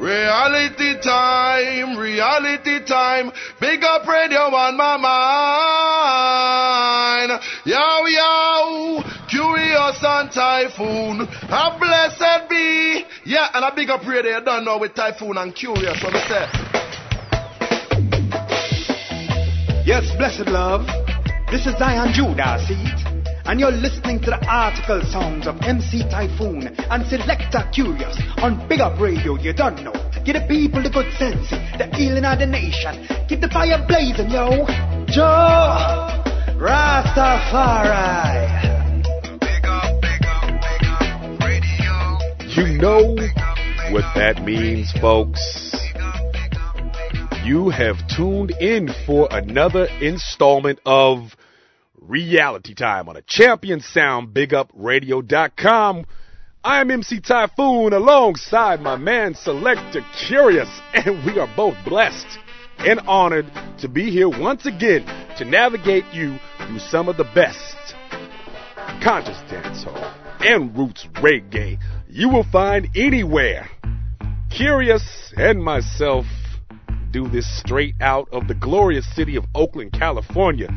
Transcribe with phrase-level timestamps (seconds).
[0.00, 3.30] Reality time, reality time.
[3.60, 4.96] Big up radio on my
[7.28, 7.40] mind.
[7.64, 11.20] Yo, yo, Kurious and typhoon.
[11.48, 13.04] A blessed be.
[13.24, 16.02] Yeah, and a big up radio done know with typhoon and Kurious.
[16.02, 16.48] What say?
[19.86, 20.86] Yes, blessed love.
[21.52, 23.13] This is Zion Judah, see?
[23.46, 28.80] And you're listening to the article songs of MC Typhoon and Selector Kurious on Big
[28.80, 29.92] Up Radio, you don't know.
[30.24, 33.06] Give the people the good sense, the healing of the nation.
[33.28, 34.64] Keep the fire blazing, yo.
[35.06, 36.24] Jah
[36.56, 38.48] Rastafari.
[39.40, 42.16] Big up, big up, big up radio.
[42.56, 43.14] You know
[43.92, 45.76] what that means, folks.
[47.44, 51.36] You have tuned in for another installment of
[52.06, 56.04] Reality Time on a Champion Sound, BigUpRadio.com.
[56.62, 62.26] I'm MC Typhoon alongside my man Selector Kurious, and we are both blessed
[62.78, 63.46] and honored
[63.78, 65.06] to be here once again
[65.38, 67.76] to navigate you through some of the best
[69.02, 73.68] conscious dancehall and roots reggae you will find anywhere.
[74.50, 76.26] Kurious and myself
[77.10, 80.68] do this straight out of the glorious city of Oakland, California.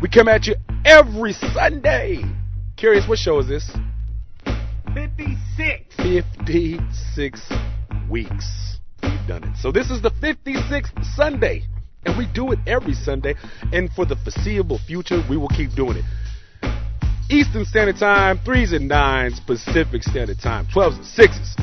[0.00, 0.54] We come at you
[0.84, 2.22] every Sunday.
[2.76, 3.70] Kurious, what show is this?
[4.94, 5.96] 56.
[5.96, 7.52] 56
[8.10, 9.56] weeks we've done it.
[9.56, 11.62] So this is the 56th Sunday,
[12.04, 13.34] and we do it every Sunday.
[13.72, 16.04] And for the foreseeable future, we will keep doing it.
[17.30, 21.54] Eastern Standard Time, 3s and 9s, Pacific Standard Time, 12s and 6s.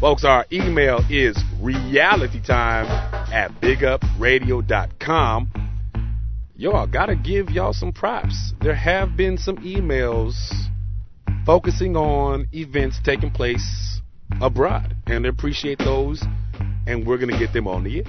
[0.00, 2.86] Folks, our email is realitytime
[3.32, 5.69] at bigupradio.com.
[6.60, 8.52] Y'all gotta give y'all some props.
[8.60, 10.34] There have been some emails
[11.46, 14.02] focusing on events taking place
[14.42, 16.22] abroad, and I appreciate those,
[16.86, 18.04] and we're gonna get them on the air.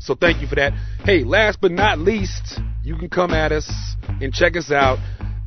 [0.00, 0.72] So thank you for that.
[1.04, 3.70] Hey, last but not least, you can come at us
[4.20, 4.98] and check us out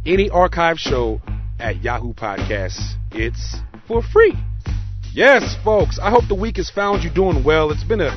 [0.06, 1.20] any archive show
[1.60, 2.94] at Yahoo Podcasts.
[3.12, 4.34] It's for free.
[5.12, 6.00] Yes, folks.
[6.02, 7.72] I hope the week has found you doing well.
[7.72, 8.16] It's been a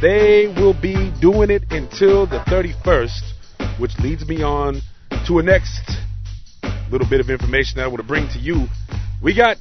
[0.03, 4.83] They will be doing it until the 31st, which leads me on
[5.27, 5.81] to a next
[6.91, 8.67] little bit of information that I want to bring to you.
[9.23, 9.57] We got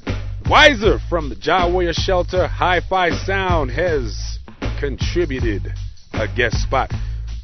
[0.50, 4.38] Wiser from the Jah Warrior Shelter Hi Fi Sound has
[4.78, 5.72] contributed
[6.12, 6.92] a guest spot.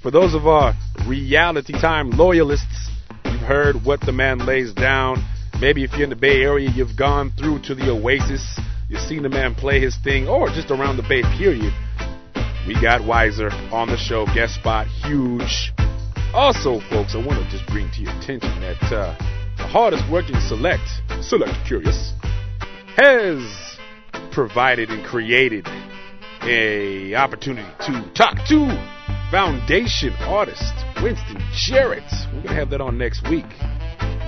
[0.02, 0.74] For those of our
[1.06, 2.90] reality time loyalists,
[3.34, 5.16] you've heard what the man lays down.
[5.60, 9.22] Maybe if you're in the Bay Area, you've gone through to the Oasis, you've seen
[9.24, 11.72] the man play his thing, or just around the Bay period.
[12.68, 15.72] We got Wiser on the show, guest spot, huge.
[16.32, 19.18] Also, folks, I want to just bring to your attention that uh,
[19.56, 20.88] the hardest working select,
[21.20, 22.12] Select Kurious,
[22.96, 23.42] has
[24.30, 25.66] provided and created
[26.42, 30.72] a opportunity to talk to foundation artist
[31.02, 32.04] Winston Jarrett.
[32.32, 33.48] We're gonna have that on next week.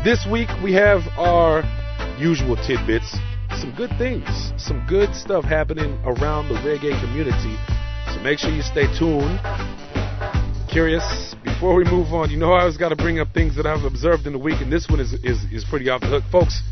[0.02, 1.62] This week we have our
[2.18, 3.16] usual tidbits,
[3.54, 4.26] some good things,
[4.58, 7.54] some good stuff happening around the reggae community.
[8.12, 9.38] So make sure you stay tuned.
[10.74, 13.64] Kurious, before we move on, you know I always got to bring up things that
[13.64, 16.24] I've observed in the week, and this one is is, is pretty off the hook,
[16.32, 16.64] folks.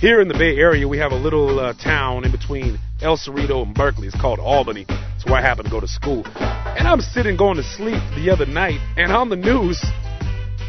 [0.00, 3.62] Here in the Bay Area, we have a little uh, town in between El Cerrito
[3.62, 4.08] and Berkeley.
[4.08, 4.86] It's called Albany.
[5.26, 6.24] Where I happen to go to school.
[6.36, 9.84] And I'm sitting going to sleep the other night, and on the news,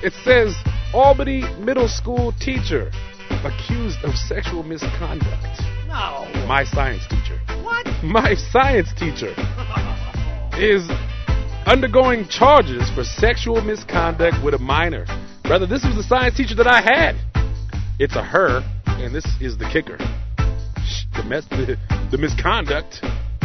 [0.01, 0.55] it says
[0.93, 2.91] Albany middle school teacher
[3.43, 5.61] accused of sexual misconduct.
[5.85, 6.25] No.
[6.47, 7.39] My science teacher.
[7.63, 7.85] What?
[8.03, 9.33] My science teacher
[10.57, 10.89] is
[11.67, 15.05] undergoing charges for sexual misconduct with a minor.
[15.43, 17.15] Brother, this was the science teacher that I had.
[17.99, 18.61] It's a her.
[18.85, 19.97] and this is the kicker.
[21.15, 21.77] The, mes- the,
[22.11, 23.01] the misconduct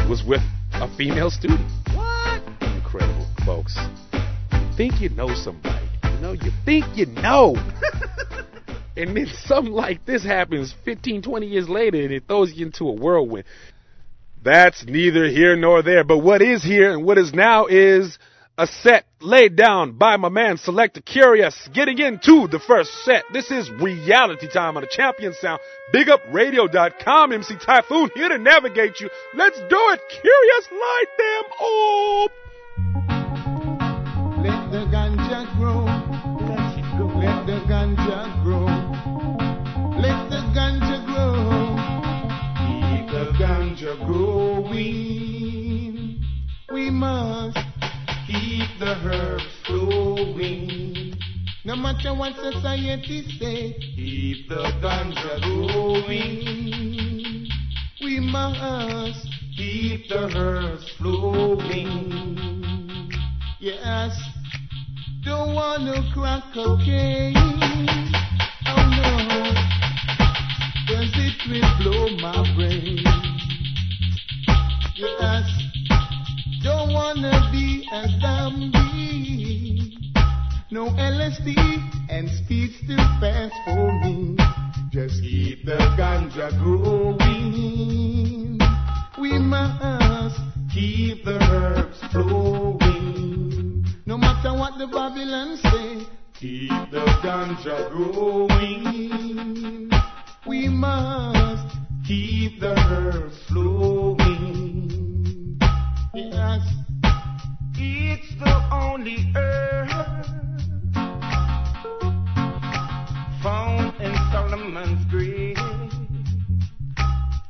[0.09, 0.41] was with
[0.83, 1.61] a female student.
[1.95, 2.43] What?
[2.61, 3.79] Incredible, folks.
[4.77, 5.89] Think you know somebody.
[6.03, 7.55] You know, you think you know.
[8.97, 12.89] and then something like this happens 15, 20 years later, and it throws you into
[12.89, 13.45] a whirlwind.
[14.43, 16.03] That's neither here nor there.
[16.03, 18.19] But what is here and what is now is
[18.59, 21.73] a set laid down by my man Selector Kurious.
[21.73, 23.25] Getting into the first set.
[23.33, 25.61] This is reality time on the champion sound.
[25.95, 27.33] BigUpRadio.com.
[27.33, 29.09] MC Typhoon here to navigate you.
[29.35, 30.01] Let's do it.
[30.13, 32.31] Kurious, light them up.
[34.45, 35.85] Let the ganja grow.
[37.19, 38.67] Let the ganja grow.
[39.99, 41.35] Let the ganja grow.
[42.59, 45.53] Keep the ganja growing.
[46.73, 47.72] We must
[48.33, 51.13] keep the herbs flowing.
[51.65, 57.47] No matter what society say, keep the ganja growing.
[58.01, 63.11] We must keep the herbs flowing.
[63.61, 64.19] Yes,
[65.25, 67.37] don't want no crack cocaine.
[68.67, 69.11] Oh no,
[70.89, 73.05] cause it will blow my brain.
[74.97, 75.72] Yes.
[76.63, 79.99] Don't wanna be a zombie.
[80.71, 81.57] No LSD
[82.09, 84.37] and speed's too fast for me.
[84.91, 88.61] Just keep the ganja growing.
[89.21, 90.41] We must
[90.73, 93.85] keep the herbs flowing.
[94.07, 96.07] No matter what the Babylon say,
[96.39, 99.91] keep the ganja growing.
[100.47, 101.77] We must
[102.07, 104.72] keep the herbs flowing.
[106.15, 106.61] Yes,
[107.75, 109.89] it's the only herb
[113.43, 115.57] found in Solomon's grave.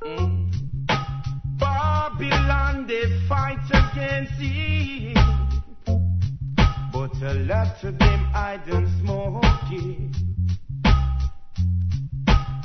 [0.05, 0.53] Mm.
[1.59, 5.19] Babylon, they fight against it,
[6.93, 9.43] but a lot of them I don't smoke
[9.73, 10.15] it.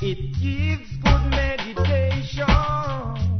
[0.03, 3.36] It gives good meditation.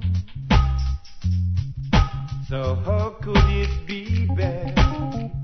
[2.50, 4.74] So how could it be bad?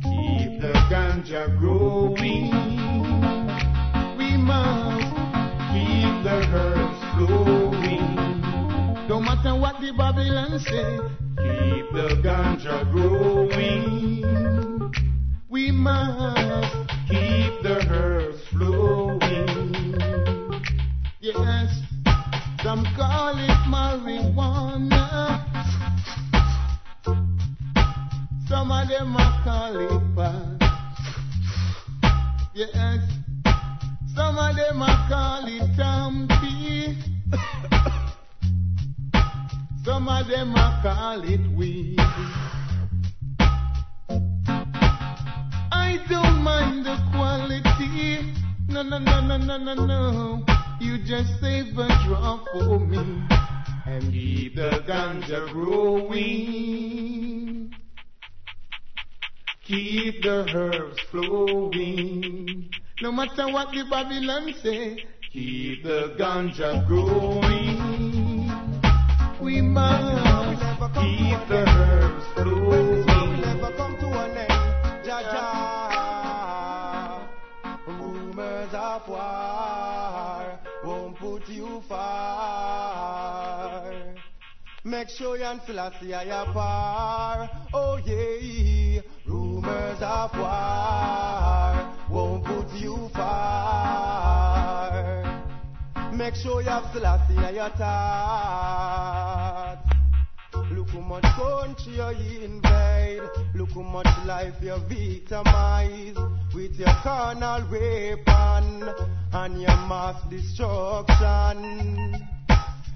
[0.03, 2.49] Keep the ganja growing.
[4.17, 5.11] We must
[5.73, 8.15] keep the herbs flowing.
[9.09, 10.97] No matter what the Babylon say,
[11.43, 14.23] keep the ganja growing.
[15.49, 16.73] We must
[17.09, 19.99] keep the herbs flowing.
[21.19, 21.81] Yes,
[22.63, 25.52] some call it marijuana.
[28.53, 30.61] Some of them are call it bad.
[32.53, 32.99] Yes.
[34.15, 36.95] Some of them are call it dumpy.
[39.83, 41.99] Some of them are call it weed.
[45.71, 48.35] I don't mind the quality.
[48.67, 50.45] No, no, no, no, no, no, no.
[50.79, 52.99] You just save a drop for me
[53.87, 57.03] and keep the ganja growing.
[59.65, 62.69] Keep the herbs flowing.
[63.01, 68.51] No matter what the Babylon say, keep the ganja growing.
[69.41, 70.61] We must
[70.95, 73.05] keep the herbs flowing.
[73.05, 74.49] We'll never come to an end.
[77.87, 83.23] Rumors of war won't put you far.
[84.85, 87.49] Make sure you and Selassie are your par.
[87.73, 88.99] Oh yeah.
[89.25, 94.91] Rumors of war won't put you far.
[96.11, 97.87] Make sure you have Selassie in your thoughts.
[100.73, 103.21] Look how much country you invade.
[103.55, 106.17] Look how much life you victimize
[106.53, 108.83] with your carnal weapon
[109.31, 112.02] and your mass destruction.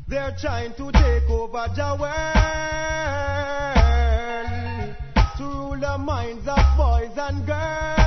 [0.09, 2.15] They're trying to take over the world
[5.37, 7.97] to rule the minds of boys and girls.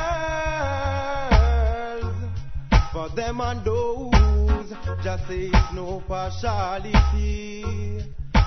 [2.90, 4.72] For them and those,
[5.04, 7.64] just say it's no partiality.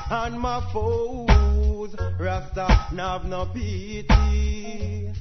[0.10, 5.14] And my foes, Rasta have no pity.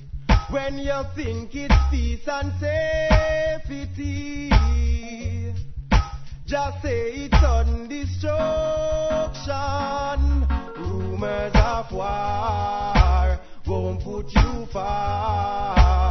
[0.49, 4.51] When you think it's peace and safety,
[6.53, 8.37] just say it's on destruction.
[10.77, 16.03] Rumors of war won't put you far.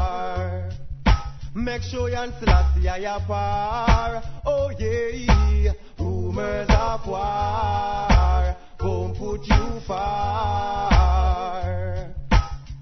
[1.53, 4.23] Make sure you and Selassie your par.
[4.43, 11.61] Oh yeah, rumors of war won't put you far.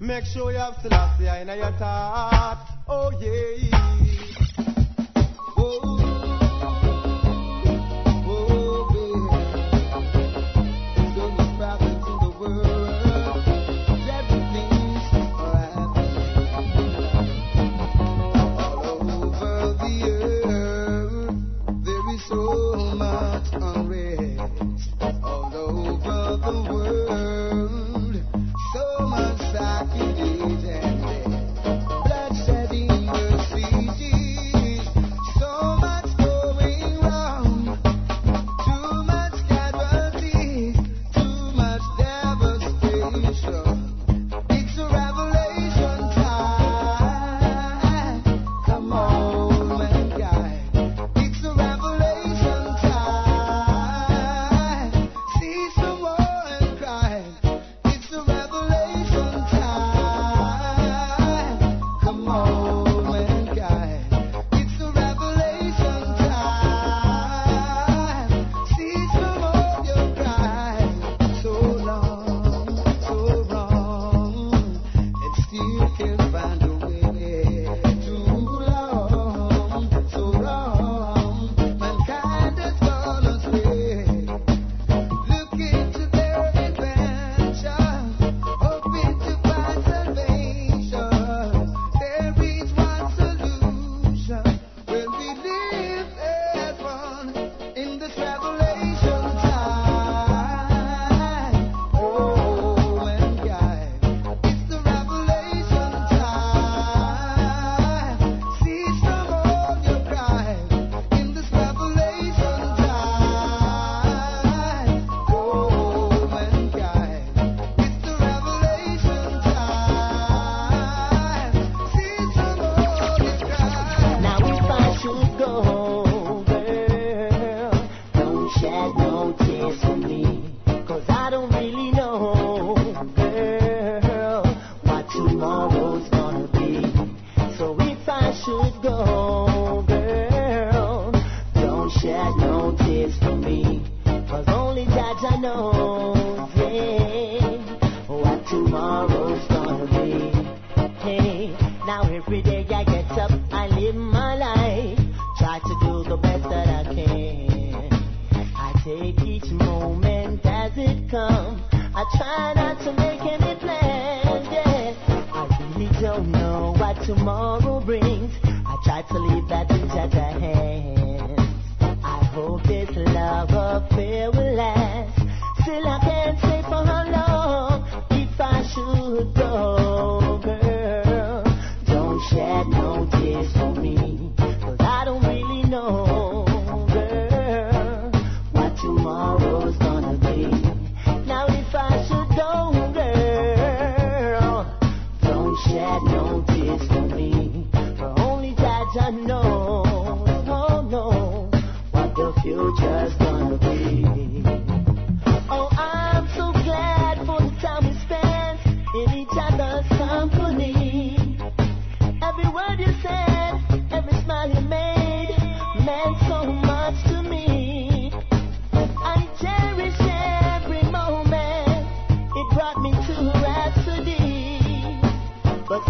[0.00, 2.72] Make sure you have Selassie in your thoughts.
[2.88, 4.09] Oh yeah.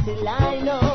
[0.03, 0.90] Still I know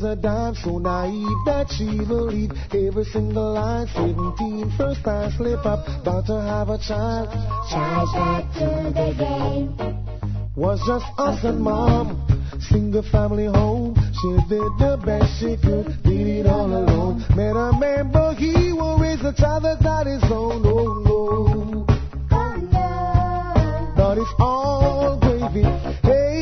[0.00, 3.86] so naive that she believed every single line.
[3.94, 7.28] 17, first time slip up, about to have a child.
[7.70, 9.74] Charge back to the game.
[10.56, 12.22] Was just us and mom,
[12.60, 13.94] single family home.
[14.20, 17.24] She did the best she could, did it all alone.
[17.34, 20.62] Met a man, but he will raise a child that's not his own.
[20.66, 21.86] Oh no.
[22.30, 23.94] Oh no.
[23.96, 25.62] But it's all gravy.
[26.02, 26.37] Hey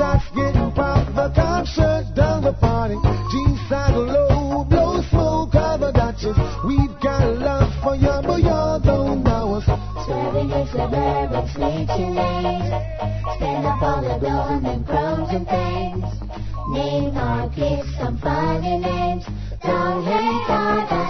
[0.00, 2.96] shots getting popped, the cop shut down the party.
[3.30, 6.38] Jeans side low, blow smoke out the Dutchess.
[6.64, 9.66] We've got love for you, but you don't know us.
[10.06, 12.72] Swerving the suburban snitching lanes.
[13.36, 16.08] Stand up on the door and pros and things.
[16.72, 19.24] Name our kids some funny names.
[19.60, 21.09] Don't hate on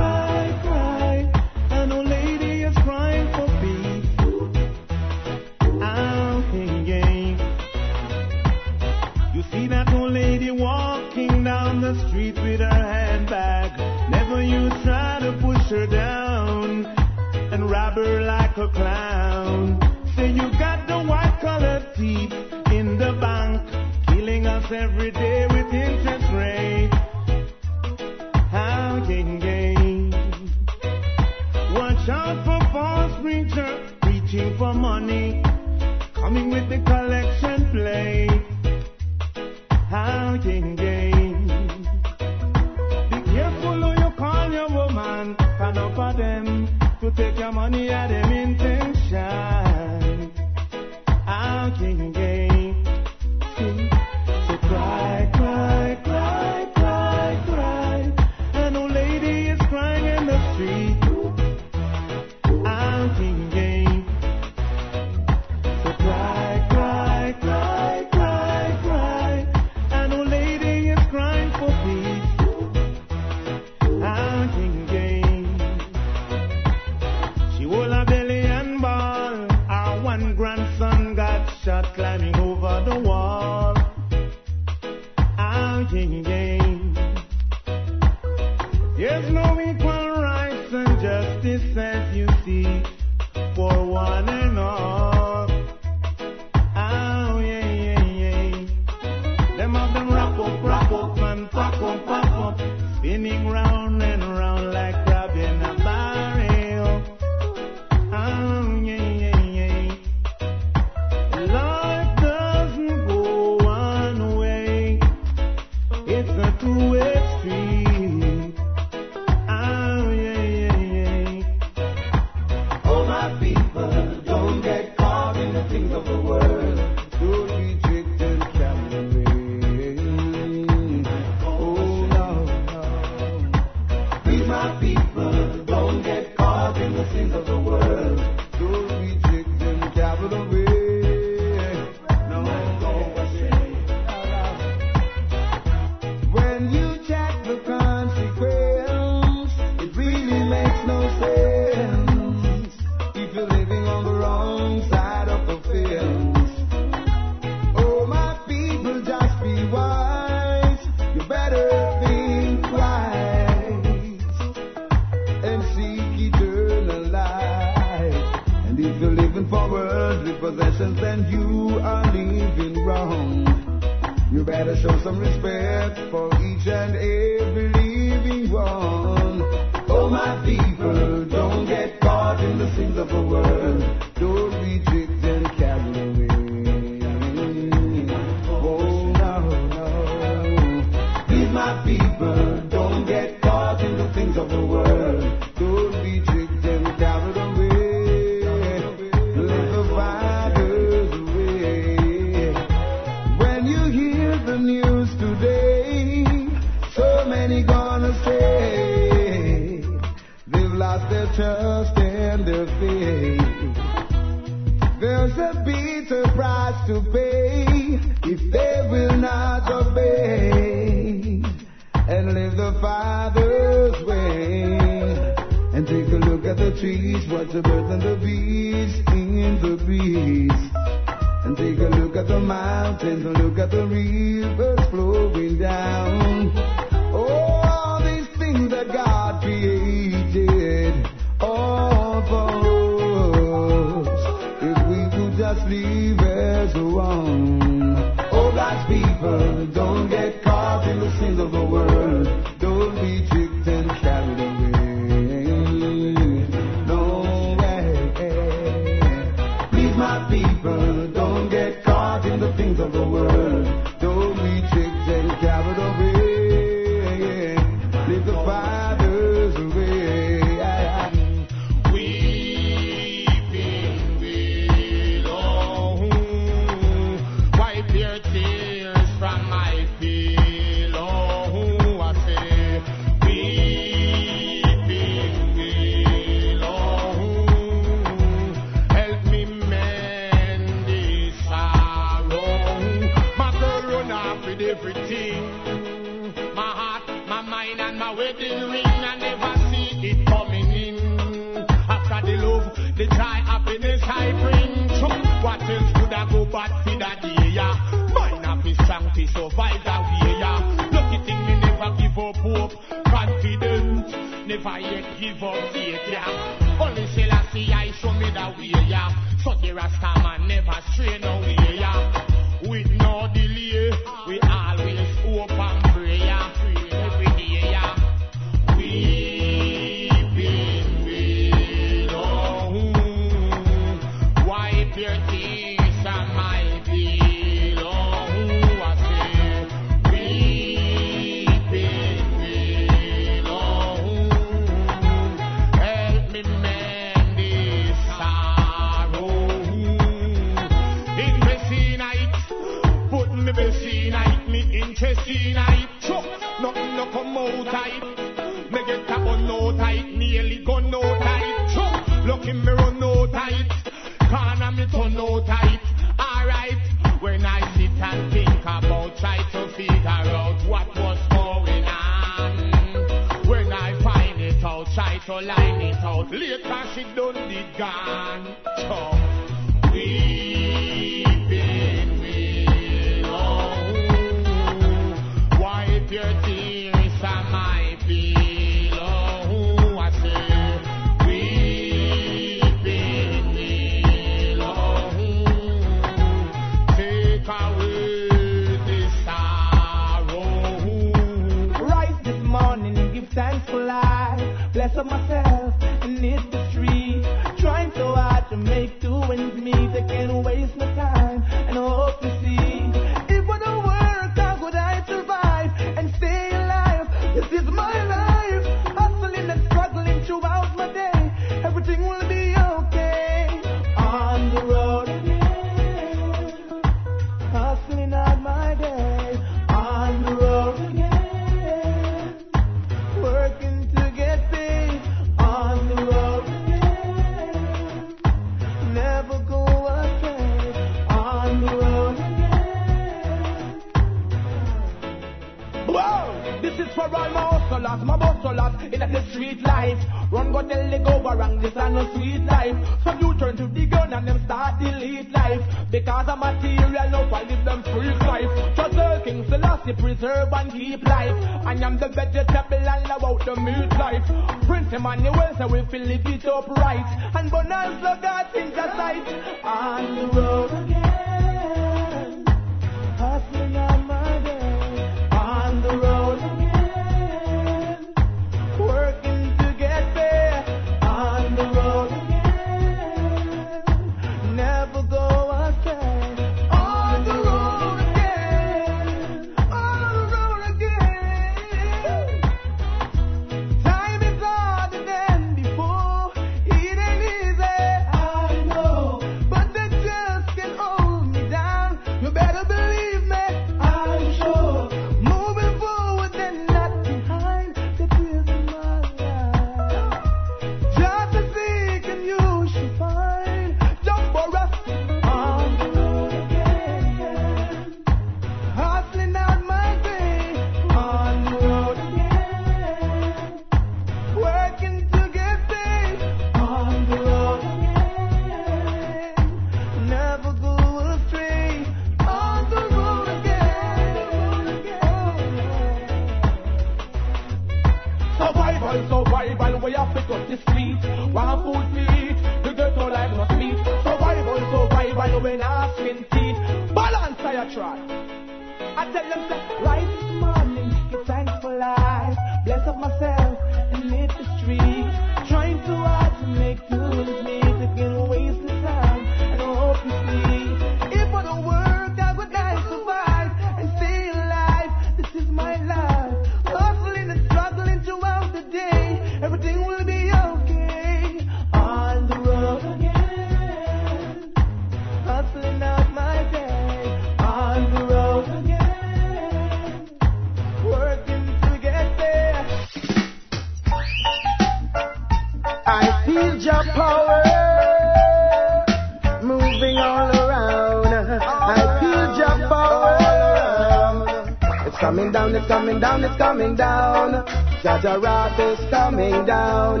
[598.02, 600.00] The wrath is coming down.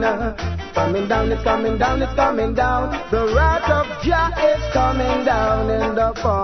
[0.72, 2.92] Coming down, it's coming down, it's coming down.
[3.10, 6.39] The wrath of Jah is coming down in the form.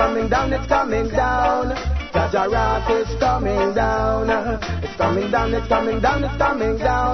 [0.00, 1.76] coming down, it's coming down.
[2.14, 4.30] Jah Jah Rock is coming down.
[4.82, 7.09] It's coming down, it's coming down, it's coming down.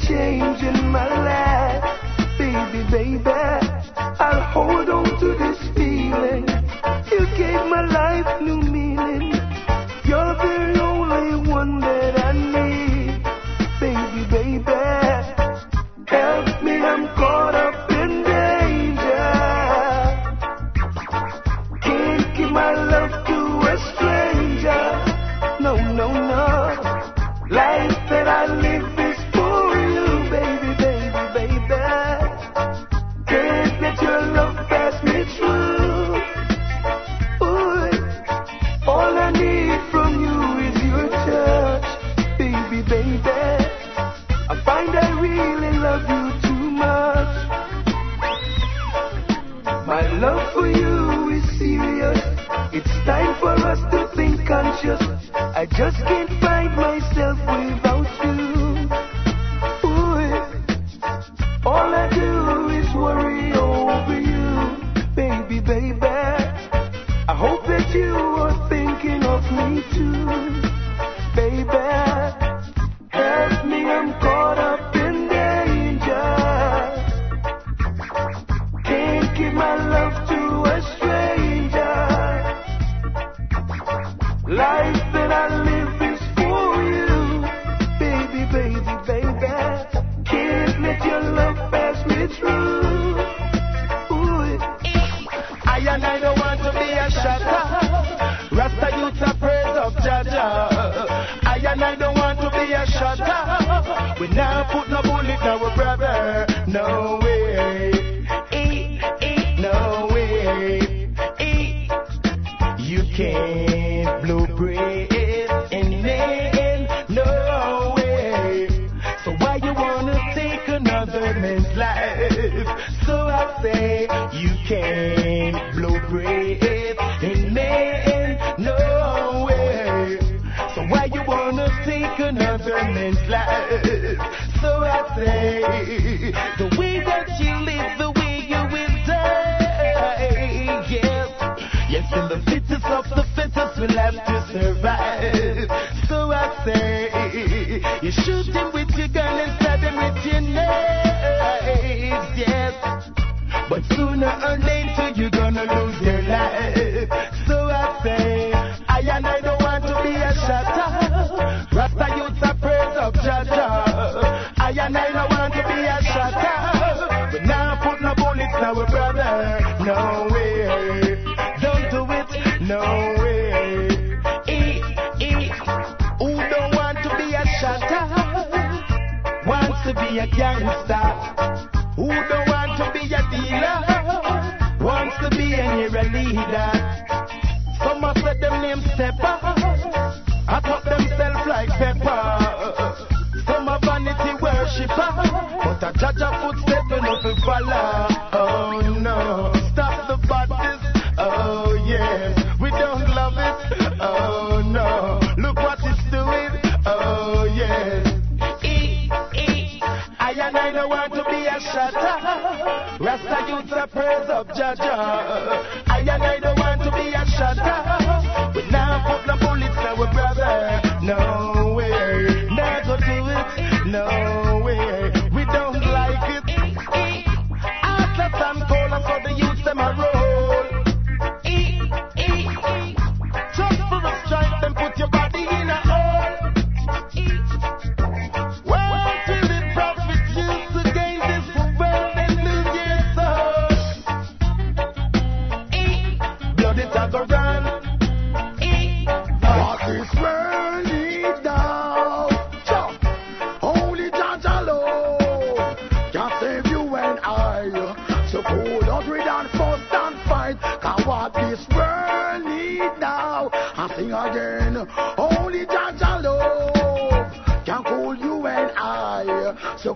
[0.00, 3.35] Change in my life, baby, baby.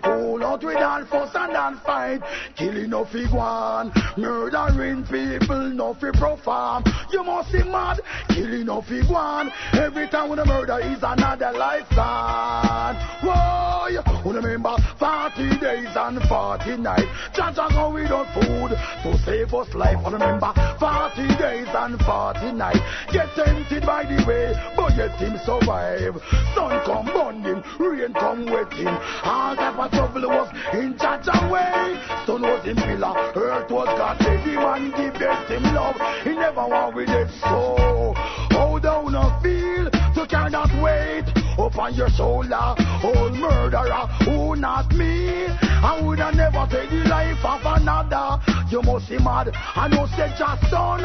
[0.03, 2.21] Cool out with and fuss and and fight.
[2.57, 6.85] Killing fig one, murdering people, no fi perform.
[7.13, 9.53] You must be mad, killing fig one.
[9.73, 12.97] Every time when a murder is another lifetime.
[13.23, 17.11] Whoa, you remember 40 days and 40 nights.
[17.35, 18.71] Jah Jah go without food
[19.03, 19.99] to save us life.
[20.05, 22.81] Remember 40 days and 40 nights.
[23.13, 26.17] Get tempted by the way, but yet him survive.
[26.55, 28.95] Sun come burn him, rain come wet him.
[29.25, 32.01] All type of trouble was in Jah Jah way.
[32.25, 34.19] Stone was in pillar, earth was God.
[34.19, 35.17] Baby man give
[35.49, 35.97] him love.
[36.25, 38.15] He never want with it so.
[38.51, 42.75] How down I feel to carry that weight up on your shoulder.
[43.05, 45.47] Old murderer, who not me?
[45.83, 48.41] I would have never take the life of another.
[48.71, 49.51] You must be mad.
[49.55, 51.05] I know said just son.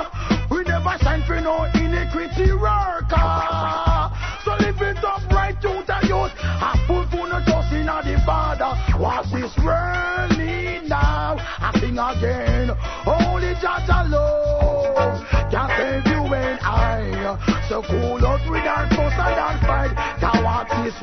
[0.52, 4.12] We never sign for no iniquity worker.
[4.44, 6.32] So live it up right to the youth.
[6.38, 7.40] I put for no
[7.86, 8.76] trust in the.
[8.98, 11.38] What's this world need now?
[11.40, 12.72] I sing again.
[13.06, 15.22] Only just love
[15.52, 17.64] can save you and I.
[17.70, 19.94] So cool out with our fuss and our fight.
[20.22, 21.00] Now what this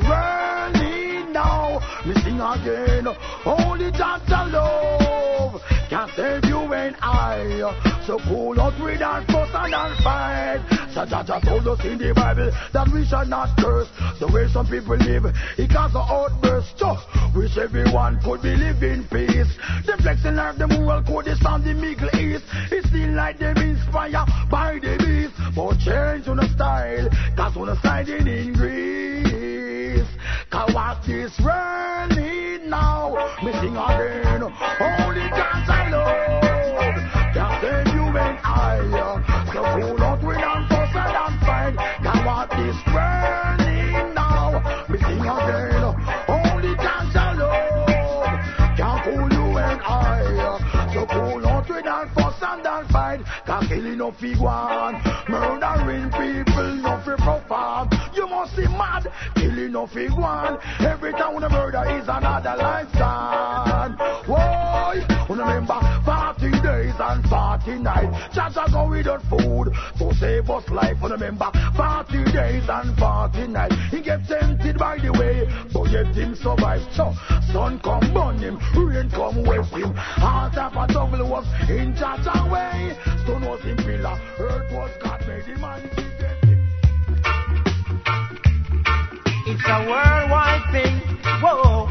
[1.31, 1.79] now?
[2.05, 3.07] Me sing again.
[3.45, 8.03] Only just love can save you and I.
[8.05, 10.72] So cool out with our fuss and our fight.
[10.93, 13.89] So Jah Jah told us in the Bible that we shall not curse
[14.19, 15.25] the way some people live.
[15.57, 16.77] It cause an outburst.
[16.77, 17.01] So
[17.33, 19.49] wish everyone could be living peace.
[19.89, 22.45] The flexing of the moral code is from the Middle East.
[22.69, 25.33] It's still like them inspired by the beast.
[25.57, 30.05] But change on the style, cause on the sliding in Greece.
[30.53, 34.45] Cause what this world need now, missing again.
[34.45, 35.02] Only
[54.03, 57.89] No fig one, murdering people no fi perform.
[58.13, 60.59] You must be mad, killing no fig one.
[60.81, 63.95] Every time when a murder is another lifetime.
[64.27, 65.92] Whoa, remember 40
[66.63, 68.15] days and 40 nights.
[68.33, 70.97] Jah Jah go without food to save us life.
[71.03, 73.75] Remember 40 days and 40 nights.
[73.91, 76.81] He get tempted by the way, but yet him survive.
[76.95, 77.13] So
[77.51, 79.93] sun come burn him, rain come wet him.
[79.93, 82.95] Type of trouble was in Jah Jah way.
[83.23, 86.13] Stone was in pillar, earth was God made him and he.
[89.45, 91.01] It's a worldwide thing.
[91.41, 91.89] Whoa.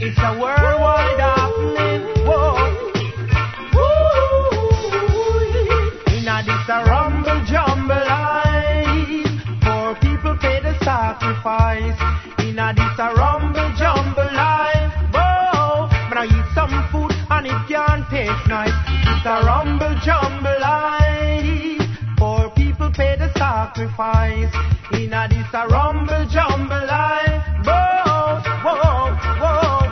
[0.00, 2.07] It's a worldwide happening.
[11.18, 11.98] Sacrifice.
[12.40, 14.92] In a this a rumble jumble life.
[15.12, 15.88] Whoa.
[16.08, 18.74] But I eat some food and it can't taste nice.
[18.86, 21.82] It's a rumble jumble life.
[22.16, 24.54] Poor people pay the sacrifice.
[24.92, 27.42] In a this a rumble jumble life.
[27.64, 29.86] Whoa, whoa, whoa.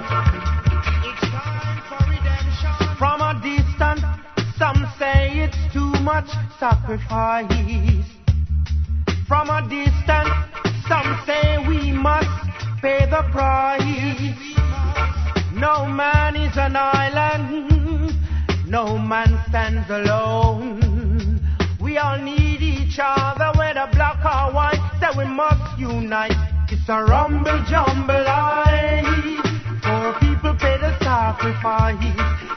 [1.06, 2.96] It's time for redemption.
[2.98, 4.02] From a distance,
[4.58, 8.04] some say it's too much sacrifice.
[9.28, 10.30] From a distance,
[10.89, 12.28] some say we must
[12.80, 14.37] pay the price.
[15.55, 18.14] No man is an island,
[18.68, 21.41] no man stands alone.
[21.80, 26.37] We all need each other, whether black or white, that we must unite.
[26.70, 29.07] It's a rumble jumble life.
[29.82, 31.97] Poor people pay the sacrifice.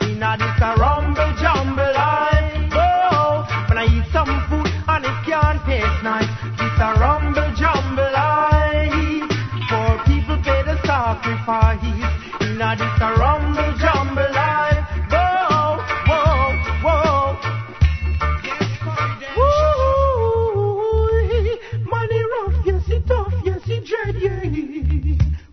[0.01, 2.73] In a this a rumble jumble life.
[2.73, 6.28] Oh, when I eat some food and it can't taste nice.
[11.29, 11.83] Sacrifice.
[12.41, 14.85] In a this a rumble jumble life.
[15.11, 15.77] Whoa,
[16.07, 16.53] whoa,
[16.83, 17.37] whoa.
[19.37, 20.77] Woo,
[21.85, 24.43] money rough, yes it tough, yes it dread, yeah.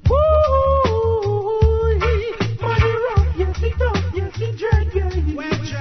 [0.09, 0.17] Woo,
[2.61, 5.11] money rough, yes it tough, yes it dread, yeah.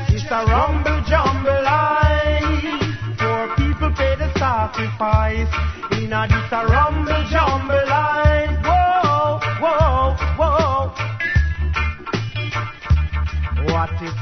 [0.09, 2.43] It's a rumble jumble life.
[3.17, 5.53] Poor people pay the sacrifice.
[5.91, 7.84] In a this a rumble jumble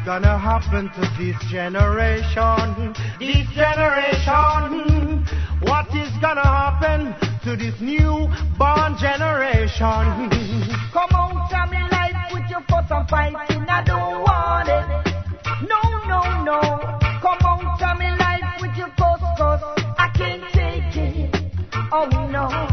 [0.06, 2.94] gonna happen to this generation?
[3.20, 5.26] This generation.
[5.62, 8.28] What is gonna happen to this new
[8.58, 10.30] born generation?
[10.92, 13.66] Come out of my life with your fuss and fighting.
[13.70, 14.86] I don't want it.
[15.68, 16.60] No, no, no.
[17.22, 19.62] Come out of my life with your fuss, fuss.
[19.98, 21.36] I can't take it.
[21.92, 22.73] Oh no.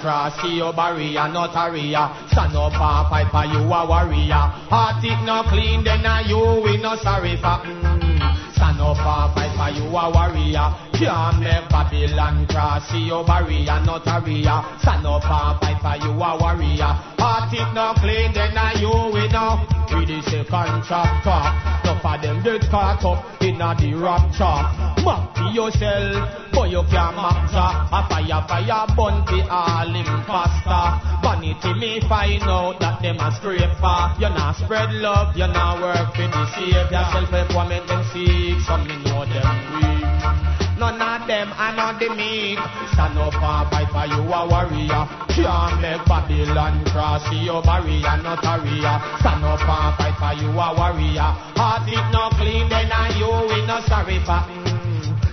[0.00, 2.10] cross see your barrier, not a ria.
[2.32, 4.44] Stand up and fight for you a warrior.
[4.72, 7.60] Heart it no clean, then a you we no sorry for.
[7.62, 8.18] Mm.
[8.56, 10.68] Stand up and fight for you a warrior.
[10.96, 14.64] Can't make Babylon cross see your barrier, not a ria.
[14.80, 16.92] Stand up and fight for you a warrior.
[17.20, 19.60] Heart it no clean, then a you we no.
[19.92, 21.80] Read the second chapter.
[22.00, 24.90] Enough of them get caught up in a the rapture.
[25.00, 27.90] To yourself, you can't that.
[27.90, 30.86] A fire, fire, burn the all imposter.
[31.22, 33.98] Vanity me find out that them a scraper.
[34.22, 37.02] You not spread love, you not work for the savior.
[37.10, 40.50] Self-employment them seek, some me know them weak.
[40.78, 42.56] None of them are not the meek.
[42.94, 45.04] Stand up and fight for you a warrior.
[45.28, 48.96] Can't make Babylon cross your barrier, not a ria.
[49.20, 51.30] Stand up and fight for you a warrior.
[51.58, 54.59] Heart it no clean, then are you we no sorry for.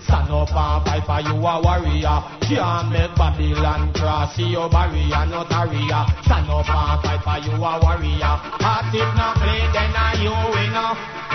[0.07, 2.17] Stand up and fight for you a warrior.
[2.47, 6.07] Can't make Babylon cross your barrier, not a ria.
[6.23, 8.33] Stand up and fight for you a warrior.
[8.63, 10.67] Heart it no clean, then are you we.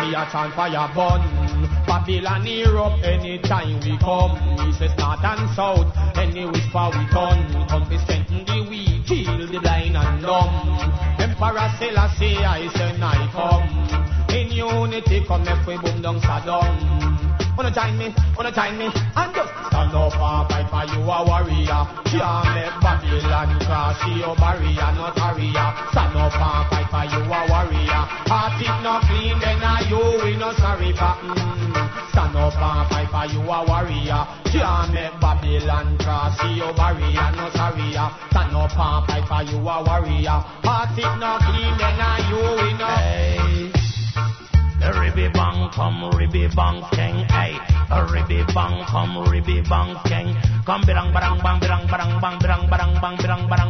[0.02, 1.20] Me a chant fire burn.
[1.86, 4.34] Babylon Europe anytime we come.
[4.56, 7.68] We say north and south, any whisper we turn.
[7.68, 10.50] Come to strengthen the weak, heal the blind and dumb.
[11.20, 14.36] Emperor Selassie, I say I come.
[14.36, 17.31] In unity, come make we boom down Saddam.
[17.56, 21.18] Wanna join me, wanna join me, and just stand up and fight for you a
[21.24, 21.84] warrior.
[22.08, 25.66] Can't make Babylon cross your barrier, not a ria.
[25.92, 28.02] Stand up and fight for you a warrior.
[28.32, 31.12] Heart it not clean, then are you we no sorry for.
[31.20, 32.08] Mm.
[32.10, 34.24] Stand up and fight for you a warrior.
[34.48, 37.92] Can't make Babylon cross your barrier, no sorry.
[38.32, 40.40] Stand up and fight for you a warrior.
[40.64, 42.86] Heart it not clean, then are you we no.
[42.86, 43.71] Hey.
[44.82, 47.54] Ribby bang come ribby bang king, hey.
[48.10, 50.34] Ribby bang come ribby bang king.
[50.66, 53.61] Come birang barang bang birang barang bang birang barang bang birang barang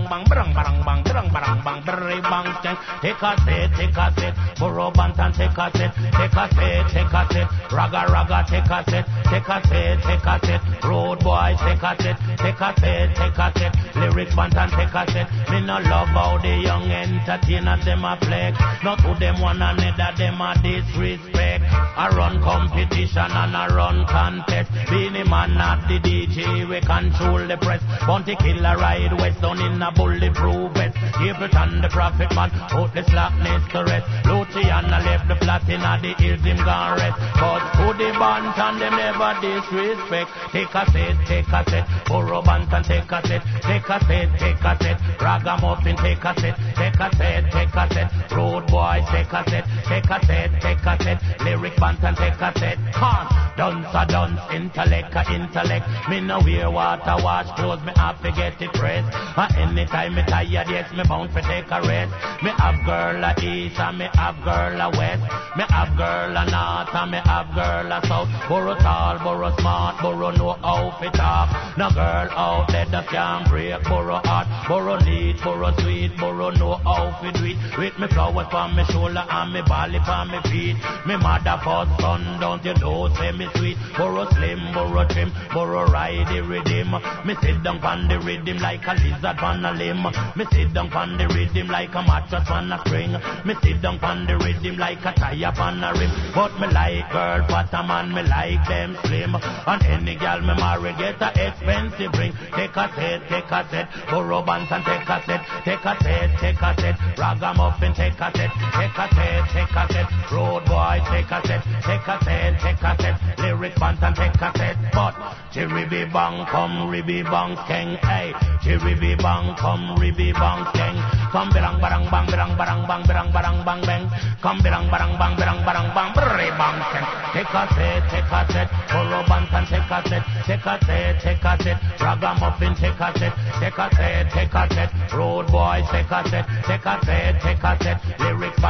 [3.01, 4.35] Take a set, take a set.
[4.59, 7.73] Burro Banton take a set, take a set, take a set.
[7.73, 10.85] Raga raga take a set, take a set, take a set.
[10.85, 13.73] Road boy take a set, take a set, take a set.
[13.97, 15.27] Lyric bantan take a set.
[15.51, 18.59] Me no love how the young entertainers them a flex.
[18.83, 21.65] Not to them one another them a disrespect.
[21.97, 24.71] I run competition and I run contest.
[24.89, 27.83] Beenie Man not the DJ, we control the press.
[28.07, 30.97] Bounty killer ride west down in a bulletproof vest.
[30.97, 34.07] Capleton the prophet man, out the slackness to rest.
[34.27, 37.19] Luciano left the flat in the hills him gone rest.
[37.41, 40.31] But to the band and them never disrespect.
[40.53, 41.85] Take a set, take a set.
[42.07, 44.97] Burro Banton take a set, take a set, take a set.
[45.21, 48.09] Ragamuffin take a set, take a set, take a set.
[48.33, 51.19] Road boy take a set, take a set, take a set.
[51.41, 52.79] Lyric Bantan take a set.
[52.93, 55.85] Can't Dunce a dunce, intellect a intellect.
[56.09, 59.13] Me no wear water wash clothes, me have to get it pressed.
[59.37, 62.13] And anytime me tired, yes, me bound for take a rest.
[62.43, 65.23] Me have girl a east and me have girl a west.
[65.57, 68.29] Me have girl a north and me have girl a south.
[68.49, 71.77] Burro tall, Burro smart, Burro know how to talk.
[71.77, 74.47] No girl out there that can break Burro heart.
[74.69, 77.57] Burro neat, Burro sweet, Burro know how to do it.
[77.79, 80.77] With me flowers on me shoulder and me bally on me feet.
[81.07, 83.77] Me mother for son, don't you know, say me sweet.
[83.97, 86.93] Burro slim, Burro trim, Burro ride the rhythm.
[87.25, 90.03] Me sit down on the rhythm like a lizard on a limb.
[90.37, 92.03] Me sit down on the rhythm like a
[92.43, 93.13] mattress on a string.
[93.45, 96.11] Me sit down on the rhythm like a tire on a rim.
[96.35, 99.35] But me like girl bottom and me like them slim.
[99.35, 102.33] And any girl me marry get a expensive ring.
[102.55, 103.89] Take a set, take a set.
[104.11, 105.43] Burro Banton take a set.
[105.65, 107.19] Take a set, take a set.
[107.19, 108.51] Ragamuffin take a set.
[108.51, 110.33] Take a set, take a set.
[110.33, 111.63] Road boy take a set.
[111.83, 113.39] Take a set, take a set.
[113.39, 114.77] Lyric bands and take a set.
[114.93, 115.15] But
[115.53, 117.97] Chiribby bang come ribby bang skeng.
[117.99, 118.33] Hey,
[118.63, 120.97] Chiribby bang come ribby bang skeng.
[121.33, 124.03] Come berang barang bang berang barang bang berang barang bang bang.
[124.41, 127.07] Come berang barang bang berang barang bang berre bang skeng.
[127.37, 128.65] Take a set, take a.
[128.93, 130.25] Burro Banton take a set.
[130.49, 131.77] Take a set, take a set.
[132.01, 135.13] Ragamuffin take a set.
[135.13, 136.45] Road boys take a set.
[136.65, 137.97] Take a set, take a set.
[138.21, 138.61] Lyrics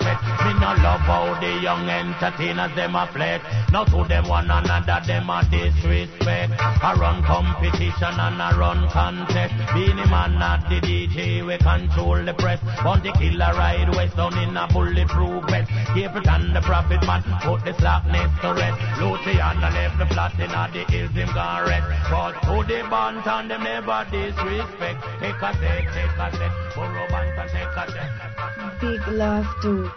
[0.00, 0.18] set.
[0.44, 3.44] Me no love how the young entertainers them a flex.
[3.72, 6.52] Now to them one another them a disrespect.
[6.60, 9.54] I run competition and I run contest.
[9.74, 12.60] Beenie Man not the DJ we control the press.
[12.84, 15.70] Want the killer ride west down in a bulletproof vest.
[15.94, 17.22] Keep it on the profit man.
[17.42, 18.78] Put the slackness to rest.
[19.00, 21.82] Luciano left the flat in the hills him gone red.
[22.10, 25.02] But to the band and them never disrespect.
[25.20, 26.52] Take a set, take a set.
[26.74, 28.80] Burro Banton take a set.
[28.80, 29.90] Big love to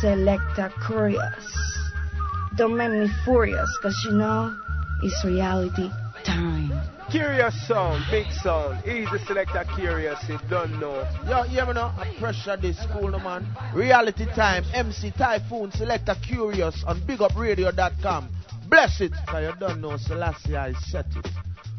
[0.00, 1.46] Selecta Kurious.
[2.56, 4.56] Don't make me furious, cause you know,
[5.02, 5.90] it's reality
[6.26, 6.70] time.
[7.10, 8.84] Kurious sound, big sound.
[8.86, 11.08] Easy selector Kurious, you don't know.
[11.28, 11.92] Yo, you ever know?
[11.96, 13.46] I pressure this school, no man.
[13.74, 18.28] Reality time, MC Typhoon, Selector Kurious on BigUpRadio.com.
[18.68, 21.28] Bless it, cause you don't know Selassie I set it.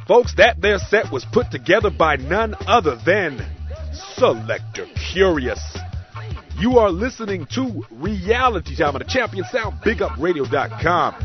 [0.08, 3.46] Folks, that there set was put together by none other than
[4.16, 5.60] Selector Kurious.
[6.58, 11.16] You are listening to Reality Time on the Champion Sound, BigUpRadio.com.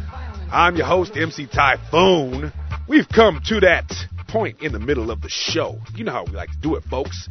[0.51, 2.53] I'm your host, MC Typhoon.
[2.89, 3.93] We've come to that
[4.26, 5.78] point in the middle of the show.
[5.95, 7.28] You know how we like to do it, folks.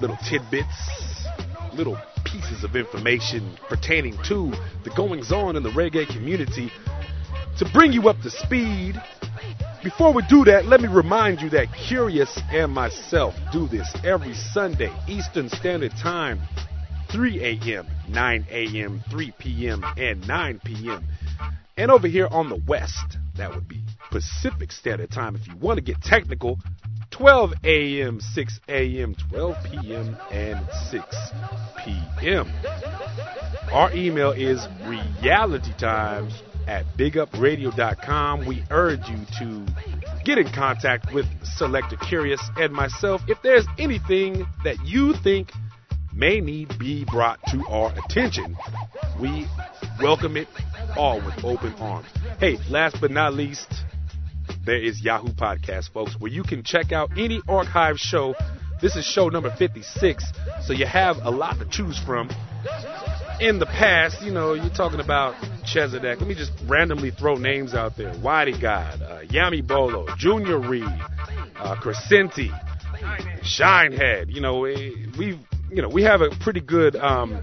[0.00, 1.26] Little tidbits,
[1.74, 4.52] little pieces of information pertaining to
[4.84, 6.70] the goings on in the reggae community
[7.58, 9.00] to bring you up to speed.
[9.84, 14.34] Before we do that, let me remind you that Kurious and myself do this every
[14.34, 16.40] Sunday, Eastern Standard Time,
[17.10, 21.06] 3 a.m., 9 a.m., 3 p.m., and 9 p.m.
[21.76, 25.36] And over here on the West, that would be Pacific Standard Time.
[25.36, 26.58] If you want to get technical,
[27.10, 30.60] 12 a.m., 6 a.m., 12 p.m., and
[30.90, 31.04] 6
[31.78, 32.52] p.m.
[33.72, 36.32] Our email is realitytime
[36.66, 38.46] at bigupradio.com.
[38.46, 39.66] We urge you to
[40.24, 45.50] get in contact with Selector Kurious and myself if there's anything that you think
[46.20, 48.54] may need be brought to our attention.
[49.18, 49.46] We
[50.02, 50.48] welcome it
[50.94, 52.08] all with open arms.
[52.38, 53.72] Hey, last but not least,
[54.66, 58.34] there is Yahoo Podcast, folks, where you can check out any archive show.
[58.82, 60.22] This is show number 56,
[60.62, 62.28] so you have a lot to choose from.
[63.40, 66.18] In the past, you know, you're talking about Chezidek.
[66.18, 68.12] Let me just randomly throw names out there.
[68.16, 70.84] Whitey God, uh, Yami Bolo, Junior Reid,
[71.56, 72.50] uh, Crescenti,
[73.42, 74.30] Shinehead.
[74.30, 75.38] You know, we- we've,
[75.70, 77.42] you know, we have a pretty good um,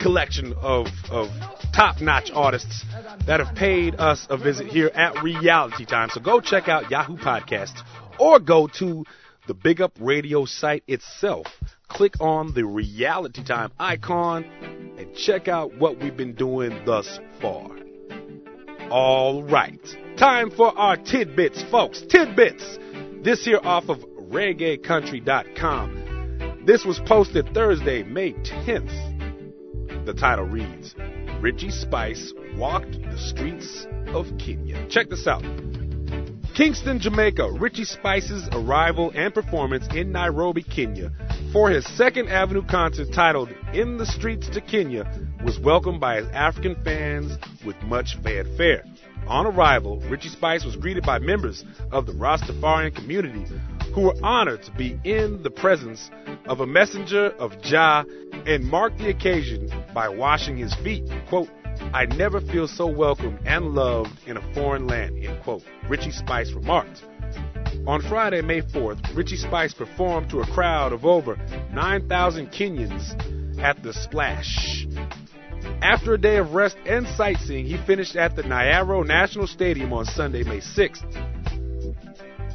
[0.00, 1.28] collection of, of
[1.74, 2.84] top-notch artists
[3.26, 6.08] that have paid us a visit here at Reality Time.
[6.10, 7.82] So go check out Yahoo Podcasts
[8.18, 9.04] or go to
[9.46, 11.46] the Big Up Radio site itself.
[11.88, 14.44] Click on the Reality Time icon
[14.98, 17.70] and check out what we've been doing thus far.
[18.90, 19.80] All right.
[20.16, 22.02] Time for our tidbits, folks.
[22.02, 22.78] Tidbits.
[23.22, 26.11] This here off of reggaecountry.com.
[26.64, 30.06] This was posted Thursday, May 10th.
[30.06, 30.94] The title reads
[31.40, 34.86] Richie Spice walked the streets of Kenya.
[34.88, 35.42] Check this out.
[36.54, 41.10] Kingston, Jamaica, Richie Spice's arrival and performance in Nairobi, Kenya
[41.52, 45.10] for his Second Avenue concert titled In the Streets to Kenya
[45.44, 47.36] was welcomed by his African fans
[47.66, 48.84] with much fanfare.
[49.26, 53.46] On arrival, Richie Spice was greeted by members of the Rastafarian community
[53.94, 56.10] who were honored to be in the presence
[56.46, 58.04] of a messenger of Jah
[58.46, 61.08] and marked the occasion by washing his feet.
[61.28, 61.48] Quote,
[61.94, 65.62] I never feel so welcome and loved in a foreign land, end quote.
[65.88, 67.02] Richie Spice remarked.
[67.86, 71.36] On Friday, May 4th, Richie Spice performed to a crowd of over
[71.72, 73.14] 9,000 Kenyans
[73.60, 74.86] at the Splash.
[75.82, 80.04] After a day of rest and sightseeing, he finished at the Nyayo National Stadium on
[80.04, 81.02] Sunday, May 6th.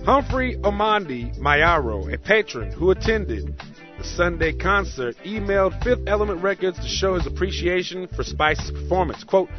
[0.06, 3.54] Humphrey Omandi Mayaro, a patron who attended
[3.98, 9.26] the Sunday concert, emailed Fifth Element Records to show his appreciation for Spice's performance.
[9.26, 9.50] Quote,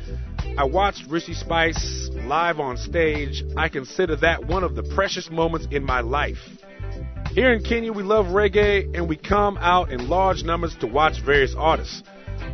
[0.56, 3.44] I watched Richie Spice live on stage.
[3.54, 6.38] I consider that one of the precious moments in my life.
[7.32, 11.20] Here in Kenya, we love reggae and we come out in large numbers to watch
[11.22, 12.02] various artists.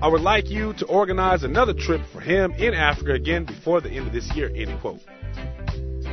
[0.03, 3.91] I would like you to organize another trip for him in Africa again before the
[3.91, 5.01] end of this year, end quote.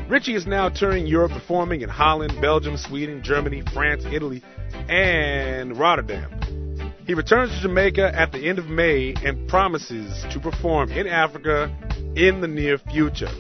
[0.07, 4.43] Richie is now touring Europe, performing in Holland, Belgium, Sweden, Germany, France, Italy,
[4.89, 6.91] and Rotterdam.
[7.07, 11.75] He returns to Jamaica at the end of May and promises to perform in Africa
[12.15, 13.31] in the near future.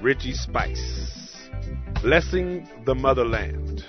[0.00, 1.48] Richie Spice.
[2.02, 3.84] Blessing the Motherland.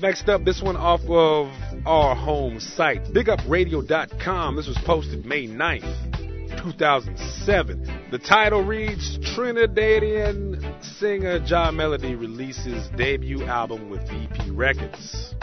[0.00, 1.48] Next up, this one off of
[1.86, 4.56] our home site, bigupradio.com.
[4.56, 8.08] This was posted May 9th, 2007.
[8.10, 15.34] The title reads Trinidadian singer John Melody releases debut album with VP Records.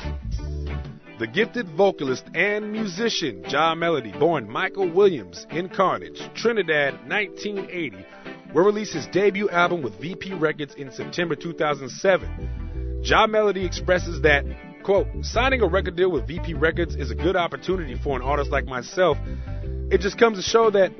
[1.19, 8.05] The gifted vocalist and musician John Melody, born Michael Williams in Carthage, Trinidad, 1980,
[8.53, 13.01] will release his debut album with VP Records in September 2007.
[13.03, 14.43] John Melody expresses that,
[14.83, 18.51] quote, signing a record deal with VP Records is a good opportunity for an artist
[18.51, 19.17] like myself.
[19.89, 20.91] It just comes to show that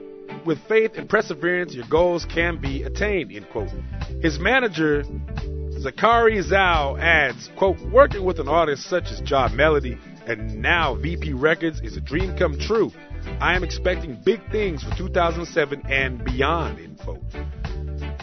[0.46, 3.70] with faith and perseverance, your goals can be attained, end quote.
[4.22, 10.62] His manager, Zakari Zhao, adds, quote, working with an artist such as John Melody and
[10.62, 12.92] now VP Records is a dream come true.
[13.40, 17.22] I am expecting big things for 2007 and beyond, end quote.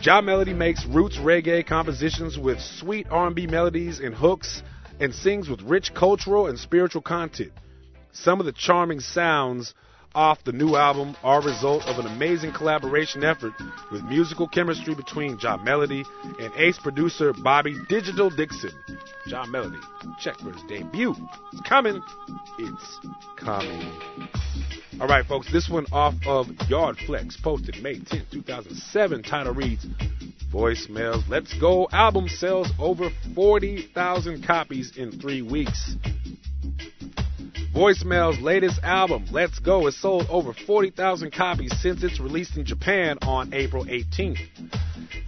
[0.00, 4.62] John Melody makes roots reggae compositions with sweet R&B melodies and hooks
[5.01, 7.53] and sings with rich cultural and spiritual content.
[8.12, 9.74] Some of the charming sounds
[10.14, 13.53] off the new album are a result of an amazing collaboration effort
[13.92, 16.05] with musical chemistry between John Melody
[16.40, 18.72] and ace producer Bobby Digital Dixon.
[19.28, 19.78] John Melody,
[20.20, 21.14] check for his debut.
[21.53, 22.03] It's coming.
[22.59, 22.98] It's
[23.36, 23.92] coming.
[25.01, 29.22] All right, folks, this one off of Yard Flex, posted May 10, 2007.
[29.22, 29.86] Title reads
[30.53, 35.94] Voicemails Let's Go album sells over 40,000 copies in three weeks.
[37.72, 43.16] Voicemail's latest album, Let's Go, has sold over 40,000 copies since its release in Japan
[43.22, 44.40] on April 18th.